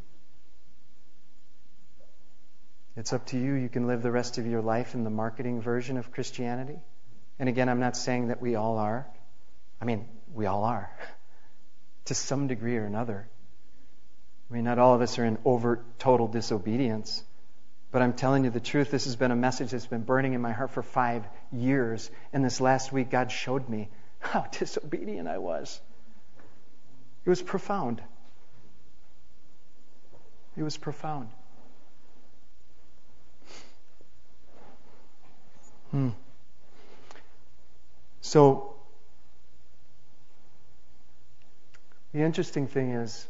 It's 2.95 3.11
up 3.11 3.25
to 3.27 3.39
you. 3.39 3.53
You 3.53 3.69
can 3.69 3.87
live 3.87 4.03
the 4.03 4.11
rest 4.11 4.37
of 4.37 4.45
your 4.45 4.61
life 4.61 4.93
in 4.93 5.03
the 5.03 5.09
marketing 5.09 5.61
version 5.61 5.97
of 5.97 6.11
Christianity. 6.11 6.79
And 7.39 7.49
again, 7.49 7.67
I'm 7.67 7.79
not 7.79 7.97
saying 7.97 8.27
that 8.27 8.41
we 8.41 8.55
all 8.55 8.77
are. 8.77 9.07
I 9.81 9.85
mean, 9.85 10.07
we 10.33 10.45
all 10.45 10.63
are 10.63 10.91
to 12.05 12.15
some 12.15 12.47
degree 12.47 12.77
or 12.77 12.85
another. 12.85 13.27
I 14.49 14.53
mean, 14.53 14.63
not 14.63 14.77
all 14.77 14.93
of 14.93 15.01
us 15.01 15.17
are 15.17 15.25
in 15.25 15.39
overt, 15.43 15.83
total 15.97 16.27
disobedience. 16.27 17.23
But 17.91 18.01
I'm 18.01 18.13
telling 18.13 18.43
you 18.43 18.51
the 18.51 18.59
truth, 18.59 18.91
this 18.91 19.05
has 19.05 19.15
been 19.15 19.31
a 19.31 19.35
message 19.35 19.71
that's 19.71 19.87
been 19.87 20.03
burning 20.03 20.33
in 20.33 20.41
my 20.41 20.51
heart 20.51 20.71
for 20.71 20.83
five 20.83 21.25
years. 21.51 22.09
And 22.31 22.45
this 22.45 22.61
last 22.61 22.91
week, 22.91 23.09
God 23.09 23.31
showed 23.31 23.67
me 23.67 23.89
how 24.19 24.45
disobedient 24.51 25.27
I 25.27 25.39
was. 25.39 25.81
It 27.25 27.29
was 27.29 27.41
profound. 27.41 28.01
It 30.55 30.61
was 30.61 30.77
profound. 30.77 31.29
Hmm. 35.93 36.09
So, 38.21 38.73
the 42.13 42.21
interesting 42.21 42.65
thing 42.65 42.93
is, 42.93 43.27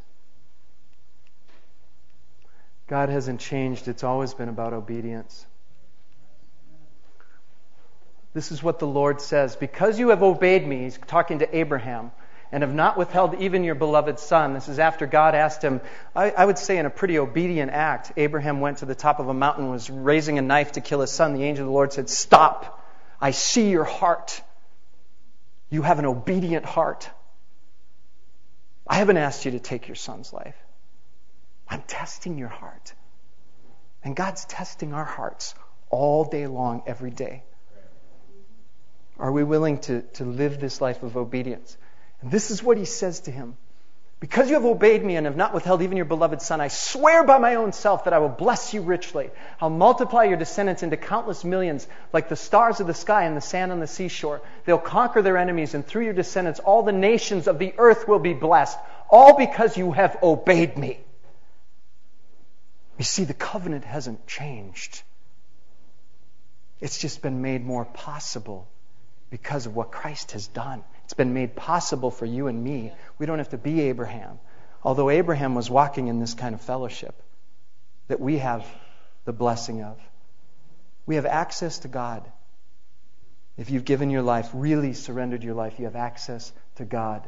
God 2.87 3.09
hasn't 3.09 3.41
changed. 3.41 3.89
It's 3.89 4.05
always 4.05 4.33
been 4.33 4.47
about 4.47 4.71
obedience. 4.71 5.45
This 8.33 8.53
is 8.53 8.63
what 8.63 8.79
the 8.79 8.87
Lord 8.87 9.19
says. 9.19 9.57
Because 9.57 9.99
you 9.99 10.09
have 10.09 10.23
obeyed 10.23 10.65
me, 10.65 10.83
he's 10.83 10.97
talking 11.05 11.39
to 11.39 11.57
Abraham, 11.57 12.11
and 12.53 12.61
have 12.61 12.73
not 12.73 12.97
withheld 12.97 13.41
even 13.41 13.63
your 13.63 13.73
beloved 13.73 14.19
son. 14.19 14.53
This 14.53 14.67
is 14.69 14.77
after 14.77 15.07
God 15.07 15.33
asked 15.33 15.63
him, 15.63 15.81
I, 16.15 16.29
I, 16.29 16.45
would 16.45 16.59
say 16.59 16.77
in 16.77 16.85
a 16.85 16.89
pretty 16.91 17.17
obedient 17.17 17.71
act. 17.71 18.11
Abraham 18.15 18.61
went 18.61 18.77
to 18.77 18.85
the 18.85 18.93
top 18.93 19.19
of 19.19 19.27
a 19.27 19.33
mountain, 19.33 19.71
was 19.71 19.89
raising 19.89 20.37
a 20.37 20.43
knife 20.43 20.73
to 20.73 20.81
kill 20.81 21.01
his 21.01 21.09
son. 21.09 21.33
The 21.33 21.43
angel 21.43 21.63
of 21.63 21.69
the 21.69 21.73
Lord 21.73 21.93
said, 21.93 22.11
Stop. 22.11 22.79
I 23.19 23.31
see 23.31 23.71
your 23.71 23.83
heart. 23.83 24.39
You 25.71 25.81
have 25.81 25.97
an 25.97 26.05
obedient 26.05 26.63
heart. 26.63 27.09
I 28.85 28.95
haven't 28.97 29.17
asked 29.17 29.45
you 29.45 29.51
to 29.51 29.59
take 29.59 29.87
your 29.87 29.95
son's 29.95 30.31
life. 30.31 30.55
I'm 31.67 31.81
testing 31.81 32.37
your 32.37 32.49
heart. 32.49 32.93
And 34.03 34.15
God's 34.15 34.45
testing 34.45 34.93
our 34.93 35.05
hearts 35.05 35.55
all 35.89 36.25
day 36.25 36.45
long, 36.45 36.83
every 36.85 37.09
day. 37.09 37.45
Are 39.17 39.31
we 39.31 39.43
willing 39.43 39.79
to, 39.79 40.03
to 40.13 40.23
live 40.23 40.59
this 40.59 40.81
life 40.81 41.01
of 41.01 41.17
obedience? 41.17 41.77
And 42.23 42.31
this 42.31 42.51
is 42.51 42.63
what 42.63 42.77
he 42.77 42.85
says 42.85 43.19
to 43.21 43.31
him 43.31 43.57
Because 44.21 44.47
you 44.47 44.55
have 44.55 44.63
obeyed 44.63 45.03
me 45.03 45.17
and 45.17 45.25
have 45.25 45.35
not 45.35 45.53
withheld 45.53 45.81
even 45.81 45.97
your 45.97 46.05
beloved 46.05 46.41
son, 46.41 46.61
I 46.61 46.69
swear 46.69 47.25
by 47.25 47.37
my 47.37 47.55
own 47.55 47.73
self 47.73 48.05
that 48.05 48.13
I 48.13 48.19
will 48.19 48.29
bless 48.29 48.73
you 48.73 48.81
richly. 48.81 49.29
I'll 49.59 49.69
multiply 49.69 50.23
your 50.23 50.37
descendants 50.37 50.83
into 50.83 50.95
countless 50.95 51.43
millions, 51.43 51.85
like 52.13 52.29
the 52.29 52.37
stars 52.37 52.79
of 52.79 52.87
the 52.87 52.93
sky 52.93 53.25
and 53.25 53.35
the 53.35 53.41
sand 53.41 53.73
on 53.73 53.81
the 53.81 53.87
seashore. 53.87 54.41
They'll 54.63 54.77
conquer 54.77 55.21
their 55.21 55.37
enemies, 55.37 55.73
and 55.73 55.85
through 55.85 56.05
your 56.05 56.13
descendants, 56.13 56.61
all 56.61 56.83
the 56.83 56.93
nations 56.93 57.47
of 57.47 57.59
the 57.59 57.73
earth 57.77 58.07
will 58.07 58.19
be 58.19 58.33
blessed, 58.33 58.79
all 59.09 59.35
because 59.35 59.77
you 59.77 59.91
have 59.91 60.17
obeyed 60.23 60.77
me. 60.77 60.99
You 62.97 63.03
see, 63.03 63.25
the 63.25 63.33
covenant 63.33 63.83
hasn't 63.83 64.27
changed. 64.27 65.03
It's 66.79 66.99
just 66.99 67.21
been 67.21 67.41
made 67.41 67.65
more 67.65 67.83
possible 67.83 68.69
because 69.29 69.65
of 69.65 69.75
what 69.75 69.91
Christ 69.91 70.31
has 70.31 70.47
done. 70.47 70.85
It's 71.03 71.13
been 71.13 71.33
made 71.33 71.55
possible 71.55 72.11
for 72.11 72.25
you 72.25 72.47
and 72.47 72.63
me. 72.63 72.93
We 73.19 73.25
don't 73.25 73.37
have 73.37 73.49
to 73.49 73.57
be 73.57 73.81
Abraham. 73.81 74.39
Although 74.83 75.09
Abraham 75.09 75.55
was 75.55 75.69
walking 75.69 76.07
in 76.07 76.19
this 76.19 76.33
kind 76.33 76.55
of 76.55 76.61
fellowship 76.61 77.21
that 78.07 78.19
we 78.19 78.37
have 78.37 78.65
the 79.25 79.33
blessing 79.33 79.83
of. 79.83 79.99
We 81.05 81.15
have 81.15 81.25
access 81.25 81.79
to 81.79 81.87
God. 81.87 82.29
If 83.57 83.69
you've 83.69 83.85
given 83.85 84.09
your 84.09 84.21
life, 84.21 84.49
really 84.53 84.93
surrendered 84.93 85.43
your 85.43 85.53
life, 85.53 85.77
you 85.77 85.85
have 85.85 85.95
access 85.95 86.51
to 86.75 86.85
God. 86.85 87.27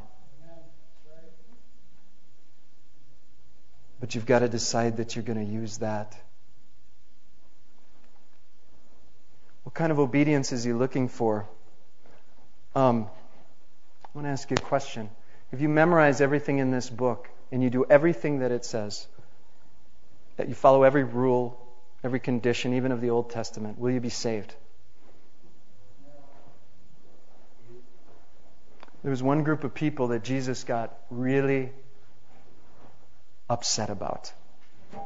But 3.99 4.15
you've 4.15 4.25
got 4.25 4.39
to 4.39 4.49
decide 4.49 4.97
that 4.97 5.15
you're 5.15 5.23
going 5.23 5.45
to 5.45 5.51
use 5.51 5.77
that. 5.79 6.17
What 9.63 9.73
kind 9.73 9.91
of 9.91 9.99
obedience 9.99 10.51
is 10.51 10.63
he 10.63 10.73
looking 10.73 11.07
for? 11.07 11.47
Um, 12.75 13.07
I 14.15 14.17
want 14.17 14.27
to 14.27 14.31
ask 14.31 14.49
you 14.49 14.55
a 14.55 14.61
question. 14.61 15.09
If 15.51 15.59
you 15.59 15.67
memorize 15.67 16.21
everything 16.21 16.59
in 16.59 16.71
this 16.71 16.89
book, 16.89 17.29
and 17.51 17.61
you 17.61 17.69
do 17.69 17.83
everything 17.89 18.39
that 18.39 18.51
it 18.53 18.63
says, 18.63 19.05
that 20.37 20.47
you 20.47 20.55
follow 20.55 20.83
every 20.83 21.03
rule, 21.03 21.59
every 22.01 22.21
condition, 22.21 22.75
even 22.75 22.93
of 22.93 23.01
the 23.01 23.09
Old 23.09 23.29
Testament, 23.29 23.77
will 23.77 23.91
you 23.91 23.99
be 23.99 24.09
saved? 24.09 24.55
There 29.03 29.11
was 29.11 29.21
one 29.21 29.43
group 29.43 29.65
of 29.65 29.73
people 29.73 30.07
that 30.07 30.23
Jesus 30.23 30.63
got 30.63 30.97
really 31.09 31.73
upset 33.49 33.89
about. 33.89 34.31
He 34.93 34.99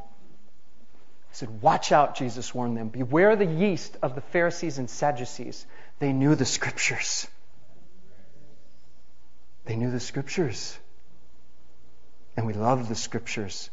said, 1.32 1.64
Watch 1.64 1.92
out, 1.92 2.16
Jesus 2.16 2.54
warned 2.54 2.78
them. 2.78 2.90
Beware 2.90 3.36
the 3.36 3.46
yeast 3.46 3.98
of 4.04 4.14
the 4.14 4.22
Pharisees 4.22 4.78
and 4.78 4.88
Sadducees. 4.88 5.66
They 5.98 6.14
knew 6.14 6.36
the 6.36 6.46
scriptures. 6.46 7.28
They 9.70 9.76
knew 9.76 9.92
the 9.92 10.00
scriptures. 10.00 10.76
And 12.36 12.48
we 12.48 12.54
love 12.54 12.90
the 12.90 12.96
scriptures. 12.96 13.70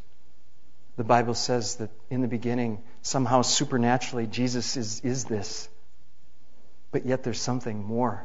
The 0.95 1.03
Bible 1.03 1.33
says 1.33 1.77
that 1.77 1.89
in 2.11 2.21
the 2.21 2.27
beginning, 2.27 2.83
somehow 3.01 3.41
supernaturally, 3.41 4.27
Jesus 4.27 4.77
is, 4.77 5.01
is 5.01 5.25
this. 5.25 5.67
But 6.91 7.07
yet 7.07 7.23
there's 7.23 7.41
something 7.41 7.83
more. 7.83 8.23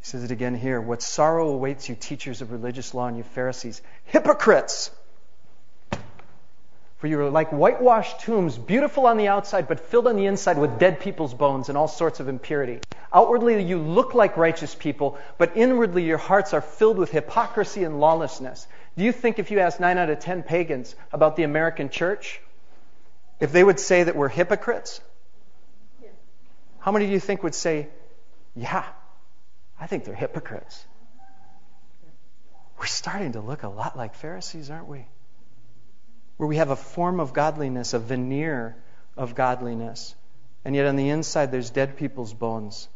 He 0.00 0.04
says 0.04 0.24
it 0.24 0.30
again 0.30 0.54
here. 0.54 0.78
What 0.78 1.00
sorrow 1.00 1.48
awaits 1.48 1.88
you, 1.88 1.94
teachers 1.94 2.42
of 2.42 2.52
religious 2.52 2.92
law, 2.92 3.06
and 3.06 3.16
you 3.16 3.22
Pharisees, 3.22 3.80
hypocrites! 4.04 4.90
For 7.00 7.06
you 7.06 7.18
are 7.20 7.30
like 7.30 7.50
whitewashed 7.50 8.20
tombs, 8.20 8.58
beautiful 8.58 9.06
on 9.06 9.16
the 9.16 9.28
outside, 9.28 9.66
but 9.68 9.80
filled 9.80 10.06
on 10.06 10.16
the 10.16 10.26
inside 10.26 10.58
with 10.58 10.78
dead 10.78 11.00
people's 11.00 11.32
bones 11.32 11.70
and 11.70 11.78
all 11.78 11.88
sorts 11.88 12.20
of 12.20 12.28
impurity. 12.28 12.80
Outwardly, 13.10 13.62
you 13.62 13.78
look 13.78 14.12
like 14.12 14.36
righteous 14.36 14.74
people, 14.74 15.18
but 15.38 15.56
inwardly, 15.56 16.04
your 16.04 16.18
hearts 16.18 16.52
are 16.52 16.60
filled 16.60 16.98
with 16.98 17.10
hypocrisy 17.10 17.84
and 17.84 18.00
lawlessness. 18.00 18.66
Do 18.98 19.04
you 19.04 19.12
think 19.12 19.38
if 19.38 19.50
you 19.50 19.60
asked 19.60 19.80
9 19.80 19.96
out 19.96 20.10
of 20.10 20.20
10 20.20 20.42
pagans 20.42 20.94
about 21.10 21.36
the 21.36 21.44
American 21.44 21.88
church, 21.88 22.38
if 23.40 23.50
they 23.50 23.64
would 23.64 23.80
say 23.80 24.02
that 24.02 24.14
we're 24.14 24.28
hypocrites? 24.28 25.00
How 26.80 26.92
many 26.92 27.06
do 27.06 27.12
you 27.12 27.20
think 27.20 27.42
would 27.42 27.54
say, 27.54 27.88
yeah, 28.54 28.84
I 29.80 29.86
think 29.86 30.04
they're 30.04 30.14
hypocrites? 30.14 30.84
We're 32.78 32.84
starting 32.84 33.32
to 33.32 33.40
look 33.40 33.62
a 33.62 33.68
lot 33.68 33.96
like 33.96 34.14
Pharisees, 34.14 34.70
aren't 34.70 34.86
we? 34.86 35.06
Where 36.40 36.48
we 36.48 36.56
have 36.56 36.70
a 36.70 36.76
form 36.76 37.20
of 37.20 37.34
godliness, 37.34 37.92
a 37.92 37.98
veneer 37.98 38.74
of 39.14 39.34
godliness, 39.34 40.14
and 40.64 40.74
yet 40.74 40.86
on 40.86 40.96
the 40.96 41.10
inside 41.10 41.52
there's 41.52 41.68
dead 41.68 41.98
people's 41.98 42.32
bones. 42.32 42.88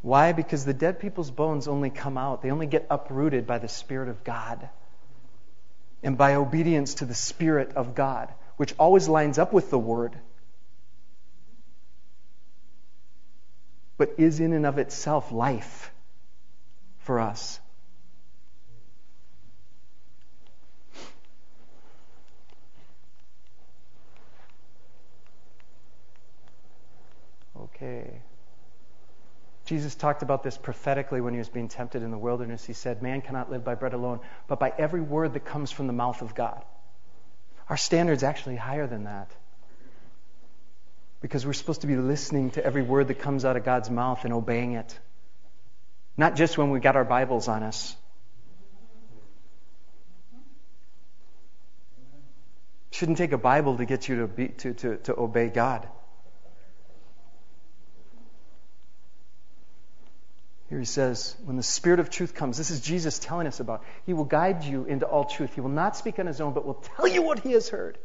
Why? 0.00 0.30
Because 0.30 0.64
the 0.64 0.72
dead 0.72 1.00
people's 1.00 1.32
bones 1.32 1.66
only 1.66 1.90
come 1.90 2.16
out, 2.16 2.40
they 2.40 2.52
only 2.52 2.68
get 2.68 2.86
uprooted 2.88 3.48
by 3.48 3.58
the 3.58 3.66
Spirit 3.66 4.08
of 4.08 4.22
God 4.22 4.68
and 6.04 6.16
by 6.16 6.36
obedience 6.36 6.94
to 6.94 7.04
the 7.04 7.16
Spirit 7.16 7.72
of 7.74 7.96
God, 7.96 8.32
which 8.58 8.72
always 8.78 9.08
lines 9.08 9.40
up 9.40 9.52
with 9.52 9.70
the 9.70 9.78
Word, 9.80 10.16
but 13.96 14.14
is 14.18 14.38
in 14.38 14.52
and 14.52 14.64
of 14.64 14.78
itself 14.78 15.32
life 15.32 15.90
for 16.98 17.18
us. 17.18 17.58
Okay. 27.80 28.22
Jesus 29.68 29.94
talked 29.94 30.22
about 30.22 30.42
this 30.42 30.56
prophetically 30.56 31.20
when 31.20 31.34
he 31.34 31.38
was 31.38 31.50
being 31.50 31.68
tempted 31.68 32.02
in 32.02 32.10
the 32.10 32.16
wilderness. 32.16 32.64
He 32.64 32.72
said, 32.72 33.02
Man 33.02 33.20
cannot 33.20 33.50
live 33.50 33.64
by 33.64 33.74
bread 33.74 33.92
alone, 33.92 34.20
but 34.46 34.58
by 34.58 34.72
every 34.78 35.02
word 35.02 35.34
that 35.34 35.44
comes 35.44 35.70
from 35.70 35.86
the 35.86 35.92
mouth 35.92 36.22
of 36.22 36.34
God. 36.34 36.64
Our 37.68 37.76
standard's 37.76 38.22
actually 38.22 38.56
higher 38.56 38.86
than 38.86 39.04
that. 39.04 39.30
Because 41.20 41.44
we're 41.44 41.52
supposed 41.52 41.82
to 41.82 41.86
be 41.86 41.96
listening 41.96 42.52
to 42.52 42.64
every 42.64 42.80
word 42.80 43.08
that 43.08 43.18
comes 43.18 43.44
out 43.44 43.58
of 43.58 43.64
God's 43.64 43.90
mouth 43.90 44.24
and 44.24 44.32
obeying 44.32 44.72
it. 44.72 44.98
Not 46.16 46.34
just 46.34 46.56
when 46.56 46.70
we 46.70 46.80
got 46.80 46.96
our 46.96 47.04
Bibles 47.04 47.46
on 47.46 47.62
us. 47.62 47.94
Shouldn't 52.90 53.18
take 53.18 53.32
a 53.32 53.38
Bible 53.38 53.76
to 53.76 53.84
get 53.84 54.08
you 54.08 54.20
to, 54.20 54.28
be, 54.28 54.48
to, 54.48 54.72
to, 54.72 54.96
to 54.96 55.20
obey 55.20 55.48
God. 55.48 55.86
Here 60.68 60.78
he 60.78 60.84
says, 60.84 61.34
when 61.44 61.56
the 61.56 61.62
Spirit 61.62 61.98
of 61.98 62.10
truth 62.10 62.34
comes, 62.34 62.58
this 62.58 62.70
is 62.70 62.80
Jesus 62.80 63.18
telling 63.18 63.46
us 63.46 63.58
about, 63.58 63.84
he 64.04 64.12
will 64.12 64.24
guide 64.24 64.64
you 64.64 64.84
into 64.84 65.06
all 65.06 65.24
truth. 65.24 65.54
He 65.54 65.62
will 65.62 65.70
not 65.70 65.96
speak 65.96 66.18
on 66.18 66.26
his 66.26 66.40
own, 66.40 66.52
but 66.52 66.66
will 66.66 66.82
tell 66.96 67.08
you 67.08 67.22
what 67.22 67.40
he 67.40 67.52
has 67.52 67.70
heard. 67.70 67.96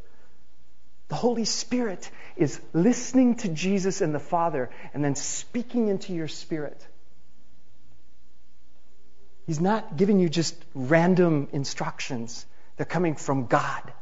The 1.08 1.14
Holy 1.14 1.44
Spirit 1.44 2.10
is 2.36 2.60
listening 2.72 3.36
to 3.36 3.48
Jesus 3.48 4.00
and 4.00 4.14
the 4.14 4.18
Father 4.20 4.70
and 4.94 5.04
then 5.04 5.14
speaking 5.14 5.88
into 5.88 6.14
your 6.14 6.28
spirit. 6.28 6.86
He's 9.46 9.60
not 9.60 9.98
giving 9.98 10.18
you 10.18 10.30
just 10.30 10.56
random 10.74 11.48
instructions, 11.52 12.46
they're 12.78 12.86
coming 12.86 13.14
from 13.14 13.46
God. 13.46 13.92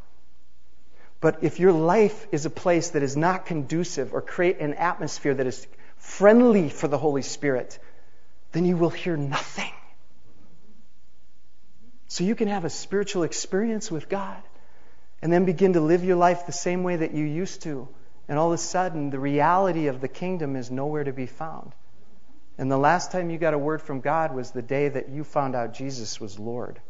But 1.20 1.42
if 1.42 1.58
your 1.58 1.72
life 1.72 2.26
is 2.32 2.46
a 2.46 2.50
place 2.50 2.90
that 2.90 3.02
is 3.02 3.16
not 3.16 3.46
conducive 3.46 4.14
or 4.14 4.22
create 4.22 4.60
an 4.60 4.74
atmosphere 4.74 5.34
that 5.34 5.46
is 5.46 5.66
friendly 5.96 6.68
for 6.68 6.88
the 6.88 6.98
Holy 6.98 7.22
Spirit, 7.22 7.78
then 8.52 8.64
you 8.64 8.76
will 8.76 8.90
hear 8.90 9.16
nothing. 9.16 9.72
So 12.08 12.24
you 12.24 12.34
can 12.34 12.48
have 12.48 12.64
a 12.64 12.70
spiritual 12.70 13.22
experience 13.22 13.90
with 13.90 14.08
God 14.08 14.42
and 15.22 15.32
then 15.32 15.44
begin 15.44 15.72
to 15.74 15.80
live 15.80 16.04
your 16.04 16.16
life 16.16 16.46
the 16.46 16.52
same 16.52 16.82
way 16.82 16.96
that 16.96 17.14
you 17.14 17.24
used 17.24 17.62
to. 17.62 17.88
And 18.28 18.38
all 18.38 18.48
of 18.48 18.54
a 18.54 18.62
sudden, 18.62 19.10
the 19.10 19.18
reality 19.18 19.86
of 19.86 20.00
the 20.00 20.08
kingdom 20.08 20.56
is 20.56 20.70
nowhere 20.70 21.04
to 21.04 21.12
be 21.12 21.26
found. 21.26 21.72
And 22.58 22.70
the 22.70 22.76
last 22.76 23.12
time 23.12 23.30
you 23.30 23.38
got 23.38 23.54
a 23.54 23.58
word 23.58 23.80
from 23.80 24.00
God 24.00 24.34
was 24.34 24.50
the 24.50 24.62
day 24.62 24.88
that 24.88 25.08
you 25.08 25.24
found 25.24 25.54
out 25.54 25.74
Jesus 25.74 26.20
was 26.20 26.38
Lord. 26.38 26.80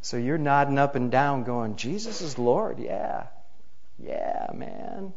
So 0.00 0.16
you're 0.16 0.38
nodding 0.38 0.78
up 0.78 0.94
and 0.94 1.10
down, 1.10 1.44
going, 1.44 1.76
Jesus 1.76 2.22
is 2.22 2.38
Lord. 2.38 2.78
Yeah. 2.78 3.26
Yeah, 3.98 4.48
man. 4.54 5.12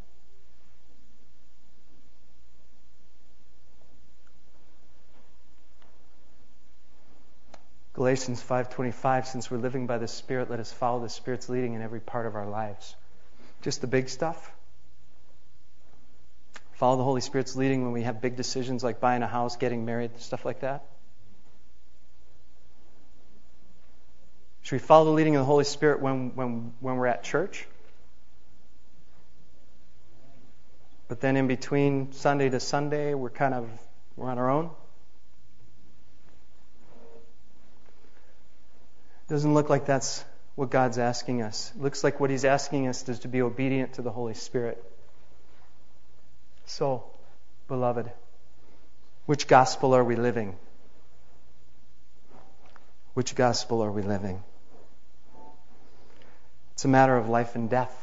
Galatians 8.00 8.41
5:25 8.41 9.28
since 9.28 9.52
we're 9.52 9.58
living 9.58 9.86
by 9.86 9.97
the 9.97 10.08
spirit 10.08 10.50
let 10.50 10.62
us 10.62 10.72
follow 10.72 11.02
the 11.02 11.10
spirit's 11.10 11.50
leading 11.50 11.74
in 11.74 11.82
every 11.82 12.00
part 12.00 12.26
of 12.26 12.34
our 12.34 12.45
lives. 12.45 12.95
Just 13.62 13.82
the 13.82 13.88
big 13.88 14.08
stuff. 14.08 14.54
Follow 16.76 16.95
the 16.95 17.04
Holy 17.04 17.20
Spirit's 17.20 17.58
leading 17.58 17.84
when 17.84 17.91
we 17.91 18.04
have 18.04 18.22
big 18.22 18.38
decisions 18.38 18.86
like 18.86 19.02
buying 19.02 19.22
a 19.22 19.28
house, 19.28 19.58
getting 19.58 19.84
married, 19.84 20.18
stuff 20.22 20.45
like 20.45 20.62
that. 20.62 20.86
Should 24.62 24.76
we 24.76 24.80
follow 24.80 25.04
the 25.04 25.12
leading 25.12 25.36
of 25.36 25.41
the 25.41 25.45
Holy 25.45 25.66
Spirit 25.66 26.00
when, 26.00 26.34
when, 26.36 26.74
when 26.80 26.95
we're 26.95 27.08
at 27.08 27.26
church? 27.26 27.68
But 31.10 31.20
then 31.20 31.36
in 31.36 31.50
between 31.50 32.14
Sunday 32.14 32.47
to 32.47 32.62
Sunday, 32.62 33.14
we're 33.14 33.30
kind 33.30 33.54
of 33.54 33.70
we're 34.16 34.30
on 34.30 34.38
our 34.38 34.50
own. 34.50 34.70
Doesn't 39.30 39.54
look 39.54 39.70
like 39.70 39.86
that's 39.86 40.26
what 40.56 40.72
God's 40.72 40.98
asking 40.98 41.44
us. 41.44 41.72
It 41.76 41.82
looks 41.82 42.04
like 42.04 42.20
what 42.20 42.32
He's 42.32 42.46
asking 42.46 42.88
us 42.88 43.08
is 43.08 43.20
to 43.20 43.28
be 43.28 43.44
obedient 43.44 43.94
to 43.94 44.02
the 44.02 44.12
Holy 44.12 44.34
Spirit. 44.34 44.84
So, 46.66 47.04
beloved, 47.68 48.12
which 49.28 49.48
gospel 49.48 49.96
are 49.96 50.04
we 50.04 50.16
living? 50.16 50.58
Which 53.14 53.36
gospel 53.36 53.84
are 53.84 53.92
we 53.92 54.02
living? 54.02 54.44
It's 56.74 56.86
a 56.86 56.88
matter 56.88 57.16
of 57.16 57.30
life 57.30 57.56
and 57.56 57.70
death. 57.70 57.96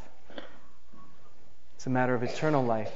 It's 1.75 1.87
a 1.87 1.89
matter 1.89 2.15
of 2.15 2.23
eternal 2.23 2.63
life. 2.63 2.93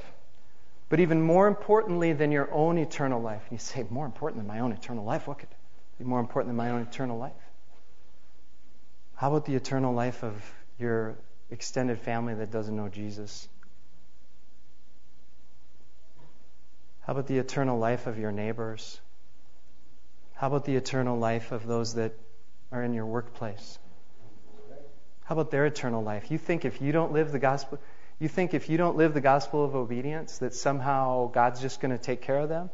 But 0.88 1.02
even 1.02 1.22
more 1.22 1.48
importantly 1.48 2.14
than 2.14 2.32
your 2.32 2.50
own 2.54 2.78
eternal 2.78 3.22
life, 3.22 3.42
and 3.50 3.54
you 3.54 3.58
say, 3.58 3.86
more 3.90 4.06
important 4.06 4.42
than 4.42 4.48
my 4.48 4.60
own 4.60 4.72
eternal 4.72 5.04
life? 5.04 5.28
What 5.28 5.40
could 5.40 5.50
be 5.98 6.06
more 6.06 6.20
important 6.20 6.50
than 6.50 6.56
my 6.56 6.70
own 6.70 6.82
eternal 6.82 7.18
life? 7.18 7.34
How 9.22 9.28
about 9.28 9.46
the 9.46 9.54
eternal 9.54 9.94
life 9.94 10.24
of 10.24 10.34
your 10.80 11.16
extended 11.52 12.00
family 12.00 12.34
that 12.34 12.50
doesn't 12.50 12.76
know 12.76 12.90
Jesus? 12.90 13.48
How 17.02 17.14
about 17.14 17.28
the 17.28 17.38
eternal 17.38 17.78
life 17.78 18.08
of 18.08 18.18
your 18.18 18.32
neighbors? 18.32 19.00
How 20.34 20.48
about 20.48 20.66
the 20.66 20.76
eternal 20.76 21.20
life 21.20 21.52
of 21.52 21.68
those 21.68 21.94
that 21.94 22.14
are 22.72 22.82
in 22.82 22.96
your 22.96 23.06
workplace? 23.06 23.78
How 25.26 25.36
about 25.36 25.52
their 25.52 25.68
eternal 25.68 26.02
life? 26.02 26.32
You 26.32 26.40
think 26.40 26.66
if 26.66 26.82
you 26.82 26.92
don't 26.92 27.12
live 27.12 27.32
the 27.32 27.38
gospel, 27.38 27.78
you 28.18 28.28
think 28.28 28.56
if 28.56 28.70
you 28.70 28.78
don't 28.78 28.98
live 28.98 29.14
the 29.14 29.22
gospel 29.22 29.64
of 29.64 29.76
obedience 29.76 30.40
that 30.40 30.56
somehow 30.56 31.30
God's 31.30 31.62
just 31.62 31.80
going 31.80 31.96
to 31.96 32.04
take 32.04 32.24
care 32.24 32.40
of 32.40 32.50
them? 32.50 32.72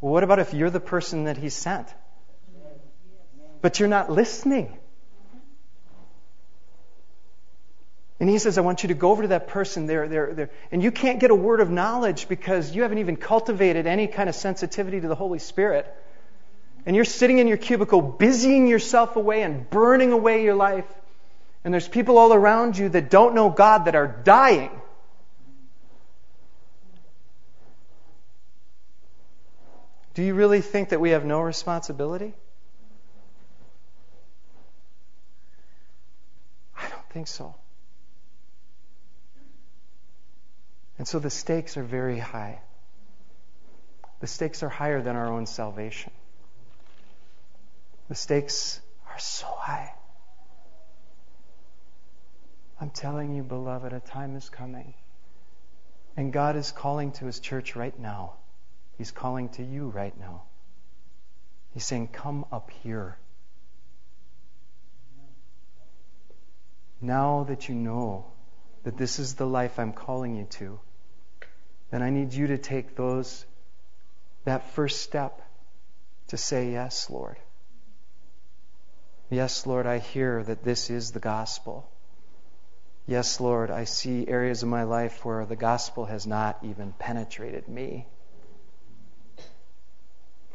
Well, 0.00 0.12
what 0.12 0.24
about 0.24 0.40
if 0.40 0.54
you're 0.54 0.70
the 0.70 0.80
person 0.80 1.26
that 1.26 1.36
he 1.36 1.50
sent? 1.50 1.86
but 3.62 3.78
you're 3.78 3.88
not 3.88 4.10
listening. 4.10 4.76
And 8.20 8.30
he 8.30 8.38
says, 8.38 8.58
I 8.58 8.60
want 8.60 8.84
you 8.84 8.88
to 8.88 8.94
go 8.94 9.10
over 9.10 9.22
to 9.22 9.28
that 9.28 9.48
person 9.48 9.86
there, 9.86 10.06
there, 10.08 10.32
there. 10.34 10.50
And 10.70 10.82
you 10.82 10.92
can't 10.92 11.18
get 11.18 11.30
a 11.30 11.34
word 11.34 11.60
of 11.60 11.70
knowledge 11.70 12.28
because 12.28 12.74
you 12.74 12.82
haven't 12.82 12.98
even 12.98 13.16
cultivated 13.16 13.86
any 13.86 14.06
kind 14.06 14.28
of 14.28 14.34
sensitivity 14.34 15.00
to 15.00 15.08
the 15.08 15.16
Holy 15.16 15.40
Spirit. 15.40 15.92
And 16.86 16.94
you're 16.94 17.04
sitting 17.04 17.38
in 17.38 17.48
your 17.48 17.56
cubicle, 17.56 18.02
busying 18.02 18.68
yourself 18.68 19.16
away 19.16 19.42
and 19.42 19.68
burning 19.68 20.12
away 20.12 20.44
your 20.44 20.54
life. 20.54 20.86
And 21.64 21.74
there's 21.74 21.88
people 21.88 22.18
all 22.18 22.32
around 22.32 22.78
you 22.78 22.88
that 22.90 23.10
don't 23.10 23.34
know 23.34 23.50
God 23.50 23.86
that 23.86 23.96
are 23.96 24.06
dying. 24.06 24.70
Do 30.12 30.22
you 30.22 30.34
really 30.34 30.60
think 30.60 30.90
that 30.90 31.00
we 31.00 31.10
have 31.10 31.24
no 31.24 31.40
responsibility? 31.40 32.34
I 36.76 36.88
don't 36.88 37.08
think 37.10 37.26
so. 37.26 37.56
And 40.98 41.08
so 41.08 41.18
the 41.18 41.30
stakes 41.30 41.76
are 41.76 41.82
very 41.82 42.18
high. 42.18 42.60
The 44.20 44.26
stakes 44.26 44.62
are 44.62 44.68
higher 44.68 45.02
than 45.02 45.16
our 45.16 45.32
own 45.32 45.46
salvation. 45.46 46.12
The 48.08 48.14
stakes 48.14 48.80
are 49.10 49.18
so 49.18 49.46
high. 49.46 49.92
I'm 52.80 52.90
telling 52.90 53.34
you, 53.34 53.42
beloved, 53.42 53.92
a 53.92 54.00
time 54.00 54.36
is 54.36 54.48
coming. 54.48 54.94
And 56.16 56.32
God 56.32 56.56
is 56.56 56.70
calling 56.70 57.12
to 57.12 57.26
His 57.26 57.40
church 57.40 57.74
right 57.74 57.98
now. 57.98 58.34
He's 58.98 59.10
calling 59.10 59.48
to 59.50 59.64
you 59.64 59.88
right 59.88 60.18
now. 60.18 60.42
He's 61.72 61.84
saying, 61.84 62.08
Come 62.08 62.44
up 62.52 62.70
here. 62.82 63.18
Now 67.00 67.44
that 67.44 67.68
you 67.68 67.74
know 67.74 68.33
that 68.84 68.96
this 68.96 69.18
is 69.18 69.34
the 69.34 69.46
life 69.46 69.78
I'm 69.78 69.92
calling 69.92 70.36
you 70.36 70.44
to, 70.44 70.78
then 71.90 72.02
I 72.02 72.10
need 72.10 72.32
you 72.32 72.48
to 72.48 72.58
take 72.58 72.96
those 72.96 73.44
that 74.44 74.70
first 74.72 75.02
step 75.02 75.40
to 76.28 76.36
say, 76.36 76.72
Yes, 76.72 77.10
Lord. 77.10 77.36
Yes, 79.30 79.66
Lord, 79.66 79.86
I 79.86 79.98
hear 79.98 80.42
that 80.42 80.64
this 80.64 80.90
is 80.90 81.12
the 81.12 81.20
gospel. 81.20 81.90
Yes, 83.06 83.40
Lord, 83.40 83.70
I 83.70 83.84
see 83.84 84.28
areas 84.28 84.62
of 84.62 84.68
my 84.68 84.84
life 84.84 85.24
where 85.24 85.44
the 85.44 85.56
gospel 85.56 86.06
has 86.06 86.26
not 86.26 86.58
even 86.62 86.92
penetrated 86.98 87.68
me. 87.68 88.06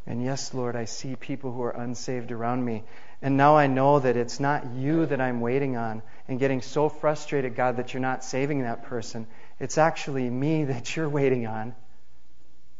And 0.06 0.24
yes, 0.24 0.52
Lord, 0.54 0.74
I 0.74 0.86
see 0.86 1.14
people 1.14 1.52
who 1.52 1.62
are 1.62 1.70
unsaved 1.70 2.32
around 2.32 2.64
me. 2.64 2.82
And 3.22 3.36
now 3.36 3.56
I 3.56 3.66
know 3.68 4.00
that 4.00 4.16
it's 4.16 4.40
not 4.40 4.72
you 4.74 5.06
that 5.06 5.20
I'm 5.20 5.40
waiting 5.40 5.76
on 5.76 6.02
and 6.30 6.38
getting 6.38 6.62
so 6.62 6.88
frustrated, 6.88 7.56
God, 7.56 7.78
that 7.78 7.92
you're 7.92 8.00
not 8.00 8.22
saving 8.22 8.62
that 8.62 8.84
person. 8.84 9.26
It's 9.58 9.78
actually 9.78 10.30
me 10.30 10.64
that 10.72 10.96
you're 10.96 11.08
waiting 11.08 11.46
on 11.46 11.74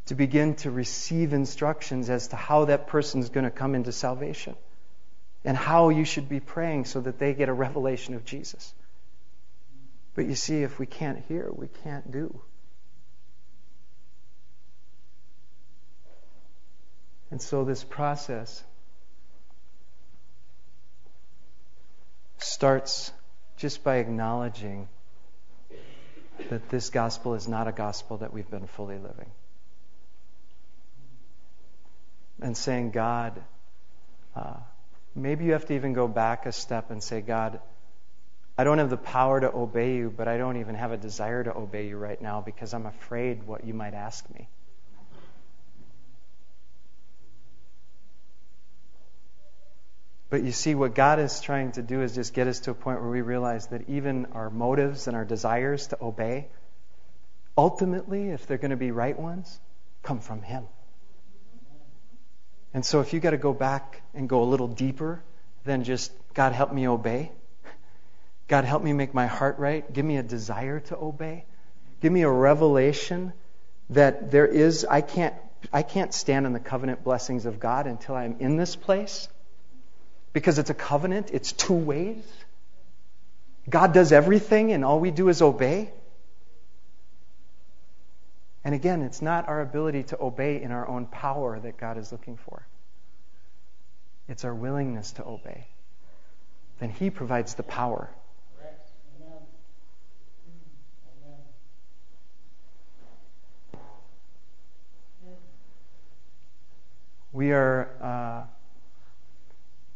to 0.07 0.15
begin 0.15 0.55
to 0.55 0.71
receive 0.71 1.33
instructions 1.33 2.09
as 2.11 2.29
to 2.29 2.37
how 2.37 2.67
that 2.67 2.87
person's 2.87 3.29
going 3.29 3.45
to 3.45 3.51
come 3.51 3.75
into 3.75 3.93
salvation 3.93 4.55
and 5.45 5.57
how 5.57 5.89
you 5.89 6.05
should 6.05 6.29
be 6.29 6.39
praying 6.39 6.85
so 6.85 7.01
that 7.01 7.19
they 7.19 7.35
get 7.35 7.49
a 7.49 7.53
revelation 7.53 8.15
of 8.15 8.25
Jesus. 8.25 8.73
But 10.15 10.27
you 10.27 10.37
see, 10.37 10.63
if 10.63 10.79
we 10.79 10.87
can't 10.87 11.23
hear, 11.27 11.51
we 11.53 11.69
can't 11.83 12.11
do. 12.11 12.41
And 17.33 17.43
so 17.43 17.65
this 17.65 17.83
process 17.83 18.63
starts 22.39 23.13
just 23.61 23.85
by 23.85 23.97
acknowledging 23.97 24.89
that 26.49 26.71
this 26.71 26.89
gospel 26.89 27.35
is 27.35 27.47
not 27.47 27.69
a 27.69 27.73
gospel 27.73 28.17
that 28.17 28.33
we've 28.33 28.51
been 28.51 28.67
fully 28.67 28.97
living. 28.97 29.31
And 32.41 32.57
saying, 32.57 32.93
God, 32.93 33.39
uh, 34.35 34.55
maybe 35.15 35.45
you 35.45 35.53
have 35.53 35.67
to 35.67 35.75
even 35.75 35.93
go 35.93 36.09
back 36.09 36.47
a 36.47 36.53
step 36.53 36.91
and 36.91 37.03
say, 37.03 37.21
God, 37.21 37.61
I 38.57 38.65
don't 38.65 38.79
have 38.79 38.89
the 38.89 38.97
power 38.97 39.39
to 39.39 39.55
obey 39.55 39.97
you, 39.97 40.11
but 40.15 40.27
I 40.27 40.39
don't 40.39 40.57
even 40.57 40.75
have 40.75 40.93
a 40.93 40.97
desire 40.97 41.45
to 41.45 41.55
obey 41.55 41.89
you 41.89 41.99
right 41.99 42.21
now 42.21 42.41
because 42.41 42.73
I'm 42.73 42.87
afraid 42.87 43.43
what 43.43 43.65
you 43.65 43.75
might 43.75 43.93
ask 43.93 44.25
me. 44.31 44.49
But 50.31 50.45
you 50.45 50.53
see, 50.53 50.77
what 50.77 50.95
God 50.95 51.19
is 51.19 51.41
trying 51.41 51.73
to 51.73 51.83
do 51.83 52.03
is 52.03 52.15
just 52.15 52.33
get 52.35 52.47
us 52.47 52.61
to 52.61 52.71
a 52.71 52.75
point 52.75 53.01
where 53.01 53.11
we 53.11 53.21
realize 53.21 53.67
that 53.69 53.89
even 53.89 54.27
our 54.33 54.49
motives 54.49 55.09
and 55.09 55.17
our 55.17 55.25
desires 55.25 55.89
to 55.89 55.99
obey, 56.01 56.47
ultimately, 57.59 58.31
if 58.31 58.47
they're 58.47 58.57
going 58.59 58.71
to 58.71 58.77
be 58.77 58.93
right 58.93 59.19
ones, 59.19 59.61
come 60.05 60.21
from 60.21 60.43
Him. 60.43 60.69
And 62.73 62.87
so 62.87 63.01
if 63.01 63.13
you 63.13 63.19
got 63.19 63.31
to 63.31 63.39
go 63.39 63.53
back 63.53 64.03
and 64.15 64.29
go 64.29 64.45
a 64.45 64.47
little 64.47 64.69
deeper 64.69 65.21
than 65.65 65.83
just, 65.83 66.13
God, 66.33 66.53
help 66.53 66.73
me 66.73 66.87
obey. 66.87 67.33
God, 68.47 68.65
help 68.65 68.85
me 68.85 68.93
make 68.93 69.13
my 69.13 69.27
heart 69.27 69.59
right. 69.59 69.93
Give 69.93 70.05
me 70.05 70.17
a 70.17 70.23
desire 70.23 70.79
to 70.79 70.97
obey. 70.97 71.45
Give 72.01 72.13
me 72.13 72.23
a 72.23 72.31
revelation 72.31 73.33
that 73.91 74.31
there 74.31 74.47
is, 74.47 74.85
I 74.85 75.01
can't, 75.01 75.35
I 75.73 75.83
can't 75.83 76.15
stand 76.15 76.47
in 76.47 76.53
the 76.53 76.61
covenant 76.61 77.03
blessings 77.03 77.47
of 77.47 77.59
God 77.59 77.89
until 77.89 78.15
I'm 78.15 78.37
in 78.39 78.57
this 78.57 78.77
place 78.77 79.29
because 80.33 80.59
it's 80.59 80.71
a 80.71 80.75
covenant, 80.75 81.31
it's 81.33 81.53
two 81.53 81.75
ways. 81.75 82.25
God 83.69 83.93
does 83.93 84.13
everything, 84.13 84.73
and 84.73 84.85
all 84.85 85.01
we 85.01 85.11
do 85.11 85.29
is 85.29 85.43
obey. 85.43 85.91
And 88.65 88.75
again, 88.75 89.03
it's 89.03 89.23
not 89.23 89.49
our 89.49 89.61
ability 89.61 90.05
to 90.05 90.21
obey 90.21 90.63
in 90.63 90.71
our 90.71 90.87
own 90.87 91.07
power 91.07 91.59
that 91.59 91.79
God 91.79 91.99
is 91.99 92.13
looking 92.13 92.37
for. 92.37 92.67
It's 94.29 94.45
our 94.45 94.55
willingness 94.55 95.13
to 95.13 95.25
obey. 95.25 95.67
Then 96.79 96.91
He 96.91 97.11
provides 97.11 97.55
the 97.55 97.63
power. 97.63 98.11
We 107.33 107.53
are. 107.53 107.89
Uh, 108.03 108.60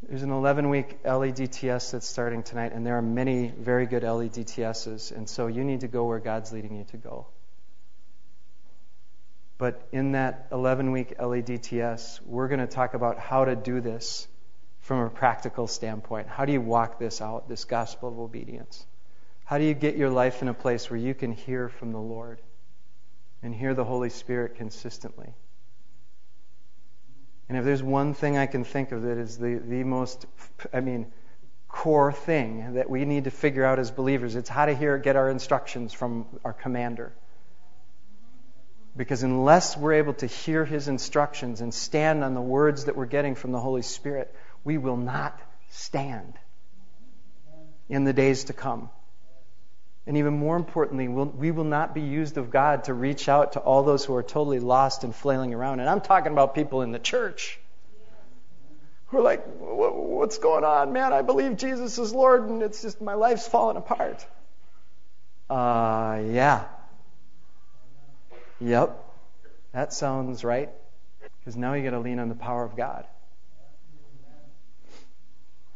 there's 0.09 0.23
an 0.23 0.31
11 0.31 0.69
week 0.69 1.03
LEDTS 1.05 1.93
that's 1.93 2.07
starting 2.07 2.43
tonight, 2.43 2.73
and 2.73 2.87
there 2.87 2.97
are 2.97 3.03
many 3.03 3.49
very 3.49 3.87
good 3.87 4.03
LEDTSs, 4.03 5.13
and 5.13 5.29
so 5.29 5.47
you 5.47 5.65
need 5.65 5.81
to 5.81 5.89
go 5.89 6.05
where 6.05 6.19
God's 6.19 6.53
leading 6.53 6.77
you 6.77 6.85
to 6.85 6.97
go. 6.97 7.27
But 9.57 9.87
in 9.93 10.13
that 10.13 10.49
11 10.53 10.93
week 10.93 11.17
LEDTS, 11.19 12.21
we're 12.27 12.49
going 12.49 12.61
to 12.61 12.67
talk 12.67 12.95
about 12.95 13.19
how 13.19 13.45
to 13.45 13.57
do 13.57 13.81
this 13.81 14.29
from 14.81 15.01
a 15.01 15.11
practical 15.11 15.67
standpoint. 15.67 16.29
How 16.29 16.45
do 16.45 16.53
you 16.53 16.61
walk 16.61 16.99
this 16.99 17.21
out, 17.21 17.49
this 17.49 17.65
gospel 17.65 18.09
of 18.09 18.19
obedience? 18.19 18.85
How 19.45 19.59
do 19.59 19.65
you 19.65 19.75
get 19.75 19.97
your 19.97 20.11
life 20.11 20.43
in 20.43 20.49
a 20.49 20.55
place 20.55 20.91
where 20.91 20.99
you 20.99 21.15
can 21.15 21.33
hear 21.33 21.69
from 21.69 21.93
the 21.93 21.99
Lord 21.99 22.41
and 23.43 23.55
hear 23.55 23.75
the 23.75 23.85
Holy 23.85 24.11
Spirit 24.11 24.57
consistently? 24.57 25.35
And 27.49 27.59
if 27.59 27.65
there's 27.65 27.83
one 27.83 28.15
thing 28.15 28.39
I 28.39 28.47
can 28.47 28.65
think 28.65 28.93
of 28.93 29.03
that 29.03 29.19
is 29.19 29.37
the, 29.37 29.61
the 29.65 29.85
most, 29.85 30.27
I 30.73 30.81
mean, 30.81 31.13
core 31.69 32.13
thing 32.13 32.75
that 32.75 32.89
we 32.89 33.05
need 33.05 33.25
to 33.25 33.31
figure 33.31 33.65
out 33.65 33.79
as 33.79 33.91
believers, 33.91 34.37
it's 34.37 34.49
how 34.49 34.67
to 34.67 34.75
hear, 34.75 34.97
get 34.97 35.17
our 35.17 35.29
instructions 35.29 35.93
from 35.93 36.27
our 36.45 36.53
commander. 36.53 37.13
Because 38.97 39.25
unless 39.25 39.77
we're 39.77 39.95
able 39.95 40.15
to 40.15 40.27
hear 40.27 40.65
his 40.65 40.89
instructions 40.89 41.61
and 41.61 41.75
stand 41.75 42.23
on 42.23 42.35
the 42.35 42.41
words 42.41 42.85
that 42.85 42.97
we're 42.97 43.07
getting 43.07 43.35
from 43.35 43.51
the 43.51 43.61
Holy 43.61 43.83
Spirit, 43.83 44.35
we 44.63 44.79
will 44.79 44.97
not 44.97 45.39
stand 45.71 46.35
in 47.89 48.05
the 48.05 48.13
days 48.13 48.45
to 48.45 48.53
come. 48.53 48.89
And 50.07 50.19
even 50.19 50.35
more 50.35 50.57
importantly, 50.57 51.09
we'll, 51.09 51.27
we 51.27 51.51
will 51.51 51.65
not 51.65 51.95
be 51.95 52.03
used 52.03 52.37
of 52.37 52.51
God 52.51 52.85
to 52.85 52.95
reach 52.95 53.29
out 53.29 53.53
to 53.53 53.61
all 53.61 53.83
those 53.83 54.05
who 54.05 54.15
are 54.15 54.23
totally 54.23 54.61
lost 54.61 55.03
and 55.03 55.15
flailing 55.15 55.55
around. 55.55 55.81
And 55.81 55.89
I'm 55.89 56.03
talking 56.03 56.33
about 56.33 56.55
people 56.55 56.83
in 56.83 56.93
the 56.93 56.99
church 56.99 57.59
who 59.07 59.19
are 59.19 59.23
like, 59.23 59.45
what's 59.59 60.39
going 60.39 60.65
on, 60.65 60.93
man? 60.93 61.13
I 61.13 61.23
believe 61.23 61.57
Jesus 61.57 61.99
is 61.99 62.13
Lord, 62.13 62.49
and 62.49 62.63
it's 62.63 62.83
just 62.83 63.01
my 63.01 63.15
life's 63.15 63.49
falling 63.49 63.77
apart. 63.79 64.27
Uh, 65.49 66.21
yeah. 66.31 66.65
Yep. 68.61 69.03
That 69.73 69.93
sounds 69.93 70.45
right. 70.45 70.71
Because 71.41 71.57
now 71.57 71.75
you 71.75 71.83
got 71.83 71.91
to 71.91 72.01
lean 72.01 72.19
on 72.19 72.29
the 72.29 72.35
power 72.35 72.65
of 72.65 72.77
God. 72.77 73.07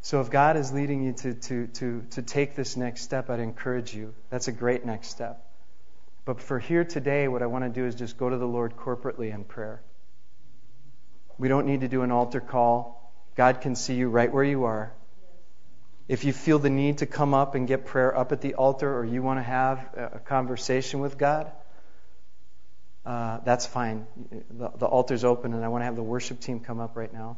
So 0.08 0.22
if 0.22 0.30
God 0.30 0.56
is 0.56 0.72
leading 0.72 1.02
you 1.02 1.12
to, 1.12 1.34
to, 1.34 1.66
to, 1.66 2.02
to 2.12 2.22
take 2.22 2.56
this 2.56 2.78
next 2.78 3.02
step, 3.02 3.28
I'd 3.28 3.40
encourage 3.40 3.94
you. 3.94 4.14
That's 4.30 4.48
a 4.48 4.52
great 4.52 4.86
next 4.86 5.08
step. 5.08 5.44
But 6.24 6.40
for 6.40 6.58
here 6.58 6.82
today, 6.82 7.28
what 7.28 7.42
I 7.42 7.46
want 7.46 7.64
to 7.64 7.68
do 7.68 7.84
is 7.84 7.94
just 7.94 8.16
go 8.16 8.30
to 8.30 8.38
the 8.38 8.46
Lord 8.46 8.74
corporately 8.74 9.34
in 9.34 9.44
prayer. 9.44 9.82
We 11.36 11.48
don't 11.48 11.66
need 11.66 11.82
to 11.82 11.88
do 11.88 12.00
an 12.04 12.10
altar 12.10 12.40
call 12.40 13.12
God 13.36 13.60
can 13.60 13.76
see 13.76 13.96
you 13.96 14.08
right 14.08 14.32
where 14.32 14.44
you 14.44 14.64
are. 14.64 14.94
If 16.08 16.24
you 16.24 16.32
feel 16.32 16.58
the 16.58 16.70
need 16.70 16.98
to 16.98 17.06
come 17.06 17.34
up 17.34 17.54
and 17.54 17.68
get 17.68 17.84
prayer 17.84 18.16
up 18.16 18.32
at 18.32 18.40
the 18.40 18.54
altar 18.54 18.90
or 18.98 19.04
you 19.04 19.22
want 19.22 19.40
to 19.40 19.42
have 19.42 19.78
a 19.94 20.20
conversation 20.24 21.00
with 21.00 21.18
God, 21.18 21.52
uh, 23.04 23.40
that's 23.44 23.66
fine. 23.66 24.06
The, 24.48 24.70
the 24.70 24.86
altar's 24.86 25.24
open, 25.24 25.52
and 25.52 25.62
I 25.62 25.68
want 25.68 25.82
to 25.82 25.84
have 25.84 25.96
the 25.96 26.02
worship 26.02 26.40
team 26.40 26.60
come 26.60 26.80
up 26.80 26.96
right 26.96 27.12
now. 27.12 27.36